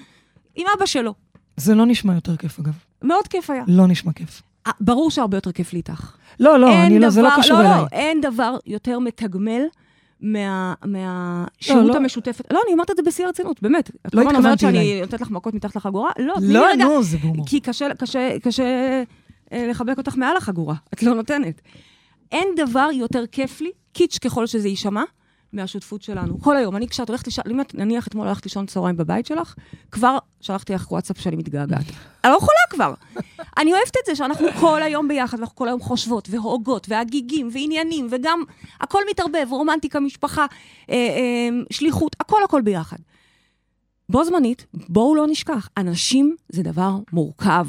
[0.57, 1.15] עם אבא שלו.
[1.57, 2.73] זה לא נשמע יותר כיף, אגב.
[3.03, 3.65] מאוד כיף היה.
[3.69, 4.43] לא נשמע כיף.
[4.67, 6.13] אה, ברור שהרבה יותר כיף לי איתך.
[6.41, 7.81] לא, לא, אני לא, זה לא דבר- קשור לא, אליי.
[7.81, 9.63] לא, אין דבר יותר מתגמל
[10.21, 11.97] מה- מהשירות לא.
[11.97, 12.53] המשותפת.
[12.53, 13.91] לא, אני אומרת את זה בשיא הרצינות, באמת.
[14.07, 15.01] את לא כל הזמן אומרת התכוונתי שאני אליי.
[15.01, 16.11] נותנת לך מכות מתחת לחגורה?
[16.19, 16.85] לא, לא, רגע.
[16.85, 17.47] נו, זה בהומור.
[17.47, 19.03] כי קשה, קשה, קשה
[19.53, 21.61] אה, לחבק אותך מעל החגורה, את לא נותנת.
[22.33, 25.03] אין דבר יותר כיף לי, קיץ' ככל שזה יישמע,
[25.53, 26.41] מהשותפות שלנו.
[26.41, 29.55] כל היום, אני כשאת הולכת לישון, אם את נניח אתמול הלכת לישון צהריים בבית שלך,
[29.91, 31.85] כבר שלחתי לך וואטסאפ שאני מתגעגעת.
[32.24, 32.95] אני לא יכולה כבר.
[33.59, 38.09] אני אוהבת את זה שאנחנו כל היום ביחד, ואנחנו כל היום חושבות, והוגות, והגיגים, ועניינים,
[38.11, 38.43] וגם
[38.81, 40.47] הכל מתערבב, רומנטיקה, משפחה,
[40.91, 42.97] אה, אה, שליחות, הכל הכל ביחד.
[44.09, 47.66] בו זמנית, בואו לא נשכח, אנשים זה דבר מורכב.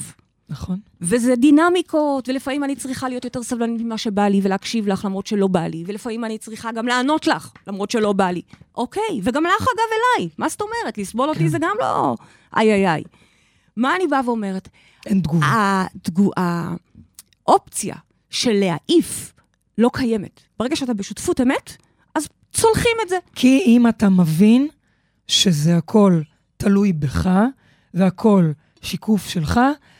[0.50, 0.80] נכון.
[1.02, 5.48] וזה דינמיקות, ולפעמים אני צריכה להיות יותר סבלנית ממה שבא לי, ולהקשיב לך למרות שלא
[5.48, 8.42] בא לי, ולפעמים אני צריכה גם לענות לך למרות שלא בא לי.
[8.76, 9.90] אוקיי, וגם לך אגב
[10.20, 10.98] אליי, מה זאת אומרת?
[10.98, 11.48] לסבול אותי כן.
[11.48, 12.16] זה גם לא
[12.58, 13.04] איי איי איי.
[13.78, 14.70] מה אני באה ואומרת?
[15.06, 15.86] אין תגובה.
[15.96, 16.32] התגו...
[17.48, 17.96] האופציה
[18.30, 19.34] של להעיף
[19.78, 20.42] לא קיימת.
[20.60, 21.78] ברגע שאתה בשותפות אמת,
[22.16, 23.18] אז צולחים את זה.
[23.36, 24.68] כי אם אתה מבין
[25.28, 26.22] שזה הכל
[26.58, 27.30] תלוי בך,
[27.94, 29.60] והכל שיקוף שלך,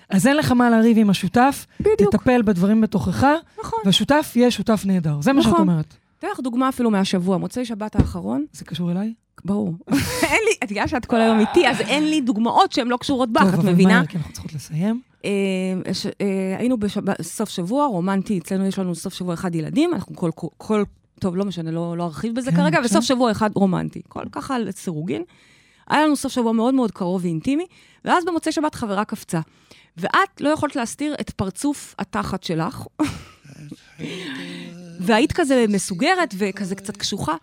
[0.10, 2.16] אז אין לך מה לריב עם השותף, בדיוק.
[2.16, 3.26] תטפל בדברים בתוכך,
[3.60, 3.80] נכון.
[3.86, 5.22] והשותף יהיה שותף נהדר.
[5.22, 5.70] זה מה שאת נכון.
[5.70, 5.96] אומרת.
[6.20, 9.14] אתן לך דוגמה אפילו מהשבוע, מוצאי שבת האחרון, זה קשור אליי?
[9.46, 9.74] ברור.
[10.32, 13.42] אין לי, בגלל שאת כל היום איתי, אז אין לי דוגמאות שהן לא קשורות בך,
[13.42, 13.94] טוב, את אבל מבינה?
[13.94, 15.02] מהר, כי אנחנו צריכות לסיים.
[15.26, 15.32] אה,
[16.22, 20.84] אה, היינו בסוף שבוע רומנטי, אצלנו יש לנו סוף שבוע אחד ילדים, אנחנו כל, כל,
[21.20, 22.98] טוב, לא משנה, לא, לא ארחיב בזה כן, כרגע, בבקשה.
[22.98, 24.02] וסוף שבוע אחד רומנטי.
[24.08, 25.24] כל ככה לסירוגין.
[25.90, 27.66] היה לנו סוף שבוע מאוד מאוד קרוב ואינטימי,
[28.06, 29.40] ואז במוצאי שבת חברה קפצה.
[30.00, 32.84] ואת לא יכולת להסתיר את פרצוף התחת שלך,
[35.06, 37.36] והיית כזה מסוגרת וכזה קצת קשוחה.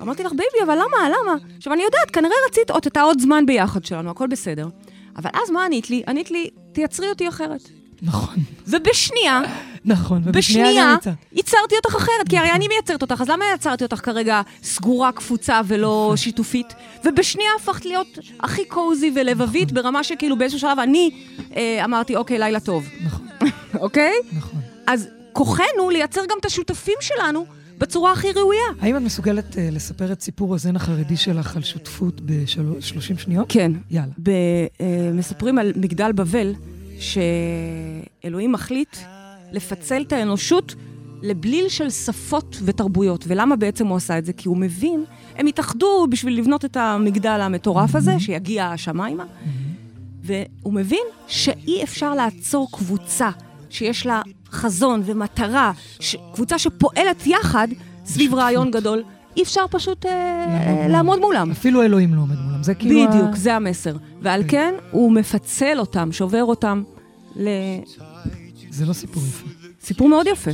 [0.00, 1.34] אמרתי לך, baby, אבל למה, למה?
[1.56, 4.68] עכשיו, אני יודעת, כנראה רצית עוד את העוד זמן ביחד שלנו, הכל בסדר.
[5.16, 6.02] אבל אז מה ענית לי?
[6.08, 7.60] ענית לי, תייצרי אותי אחרת.
[8.02, 8.36] נכון,
[8.66, 9.40] ובשנייה,
[9.84, 10.22] נכון.
[10.24, 11.10] ובשנייה בשנייה, גם יצא.
[11.32, 15.60] ייצרתי אותך אחרת, כי הרי אני מייצרת אותך, אז למה יצרתי אותך כרגע סגורה, קפוצה
[15.66, 16.74] ולא שיתופית?
[17.04, 21.10] ובשנייה הפכת להיות הכי cozy ולבבית, ברמה שכאילו באיזשהו שלב אני
[21.56, 23.28] אה, אמרתי, אוקיי, לילה טוב, נכון,
[23.80, 24.12] אוקיי?
[24.32, 24.60] נכון.
[24.86, 27.46] אז כוחנו לייצר גם את השותפים שלנו
[27.78, 28.60] בצורה הכי ראויה.
[28.80, 33.46] האם את מסוגלת אה, לספר את סיפור הזן החרדי שלך על שותפות ב-30 שניות?
[33.48, 33.72] כן.
[33.90, 34.12] יאללה.
[34.22, 34.30] ב,
[34.80, 36.54] אה, מספרים על מגדל בבל,
[36.98, 38.96] שאלוהים מחליט
[39.52, 40.74] לפצל את האנושות
[41.22, 43.24] לבליל של שפות ותרבויות.
[43.28, 44.32] ולמה בעצם הוא עשה את זה?
[44.32, 45.04] כי הוא מבין,
[45.36, 49.24] הם התאחדו בשביל לבנות את המגדל המטורף הזה, שיגיע השמיימה,
[50.22, 53.30] והוא מבין שאי אפשר לעצור קבוצה
[53.70, 56.16] שיש לה חזון ומטרה, ש...
[56.34, 57.68] קבוצה שפועלת יחד
[58.04, 58.34] סביב.
[58.34, 59.02] רעיון גדול.
[59.36, 61.50] אי אפשר פשוט אה, לעמוד מולם.
[61.50, 62.62] אפילו אלוהים לא עומד מולם.
[62.62, 63.08] זה כאילו...
[63.08, 63.96] בדיוק, ה- זה המסר.
[64.22, 64.48] ועל כן.
[64.48, 66.82] כן, הוא מפצל אותם, שובר אותם
[68.72, 69.46] זה לא סיפור יפה.
[69.82, 70.50] לסיפור מאוד יפה.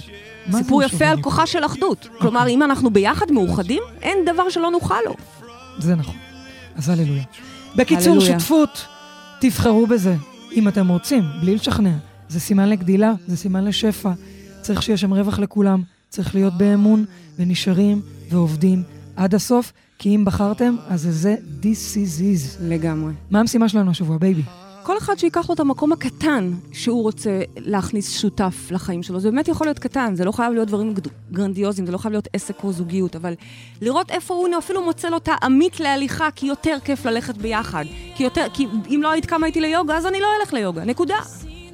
[0.52, 1.22] סיפור יפה על?
[1.22, 2.08] כוחה של אחדות.
[2.20, 5.14] כלומר, אם אנחנו ביחד מאוחדים, אין דבר שלא נוכל לו.
[5.78, 6.16] זה נכון.
[6.76, 7.24] אז הללויה.
[7.76, 8.20] בקיצור.
[8.20, 8.86] שותפות,
[9.40, 10.16] תבחרו בזה,
[10.52, 11.92] אם אתם רוצים, בלי לשכנע.
[12.28, 14.12] זה סימן לגדילה, זה סימן לשפע.
[14.60, 17.04] צריך שיהיה שם רווח לכולם, צריך להיות באמון,
[17.38, 18.00] ונשארים
[18.30, 18.82] ועובדים
[19.16, 22.62] עד הסוף, כי אם בחרתם, אז זה זה, this is it.
[22.62, 23.12] לגמרי.
[23.30, 24.42] מה המשימה שלנו השבוע, baby?
[24.88, 29.20] כל אחד שיקח לו את המקום הקטן שהוא רוצה להכניס שותף לחיים שלו.
[29.20, 30.94] זה באמת יכול להיות קטן, זה לא חייב להיות דברים
[31.32, 33.34] גרנדיוזיים, זה לא חייב להיות עסק או זוגיות, אבל
[33.82, 37.84] לראות איפה הוא אפילו מוצא לו את העמית להליכה, כי יותר כיף ללכת ביחד.
[38.14, 41.16] כי יותר, כי אם לא היית קמה איתי ליוגה, אז אני לא אלך ליוגה, נקודה.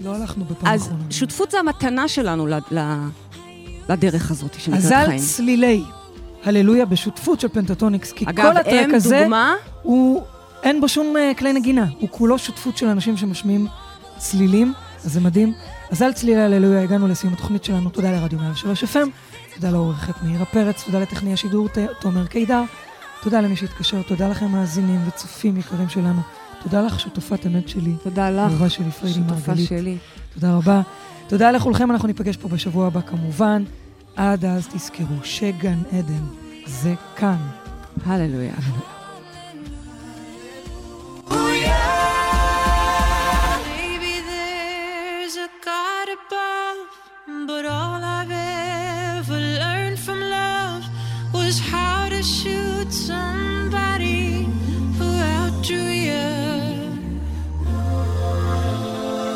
[0.05, 1.05] לא הלכנו בפעם אז האחרונה.
[1.11, 3.07] שותפות זה המתנה שלנו ל- ל-
[3.89, 5.21] לדרך הזאת שנקראת אזל חיים.
[5.21, 5.83] צלילי,
[6.45, 10.23] הללויה בשותפות של פנטטוניקס, כי אגב, כל הטרק הזה, דוגמה, הוא,
[10.65, 13.67] אין בו שום uh, כלי נגינה, הוא כולו שותפות של אנשים שמשמיעים
[14.19, 14.73] צלילים,
[15.05, 15.53] אז זה מדהים.
[15.91, 18.99] אז על צלילי הללויה הגענו לסיום התוכנית שלנו, תודה לרדיו 103 FM,
[19.55, 22.63] תודה לעורכת מאירה פרץ, תודה לטכנאי השידור ת- תומר קידר,
[23.23, 26.21] תודה למי שהתקשר, תודה לכם מאזינים וצופים יקרים שלנו,
[26.63, 29.97] תודה לך שותפת אמת שלי, תודה לך, אהובה שלי פריידי שותפה מרגלית, שלי.
[30.35, 30.81] תודה רבה.
[31.29, 33.65] תודה לכולכם, אנחנו ניפגש פה בשבוע הבא כמובן.
[34.17, 36.25] עד אז תזכרו שגן עדן
[36.67, 37.37] זה כאן.
[38.07, 38.55] הללויה.
[47.47, 50.85] but all I've ever learned from love
[51.33, 54.45] was how to shoot somebody
[54.99, 56.27] who outdrew you.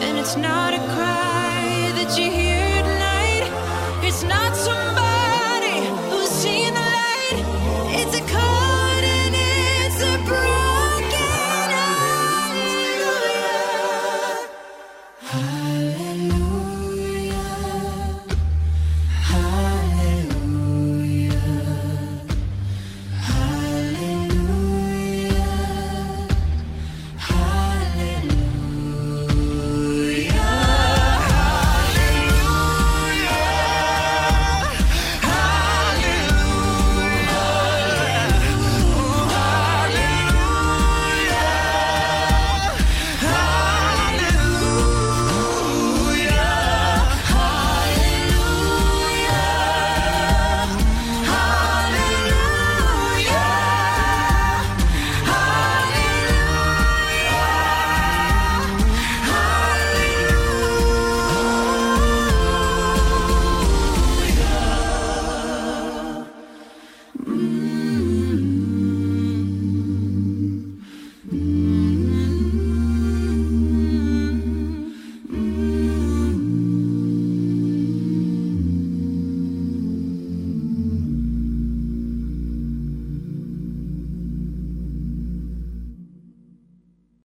[0.06, 5.78] And it's not a cry that you hear at night, it's not somebody
[6.11, 7.38] who's seen the light,
[8.00, 8.24] it's a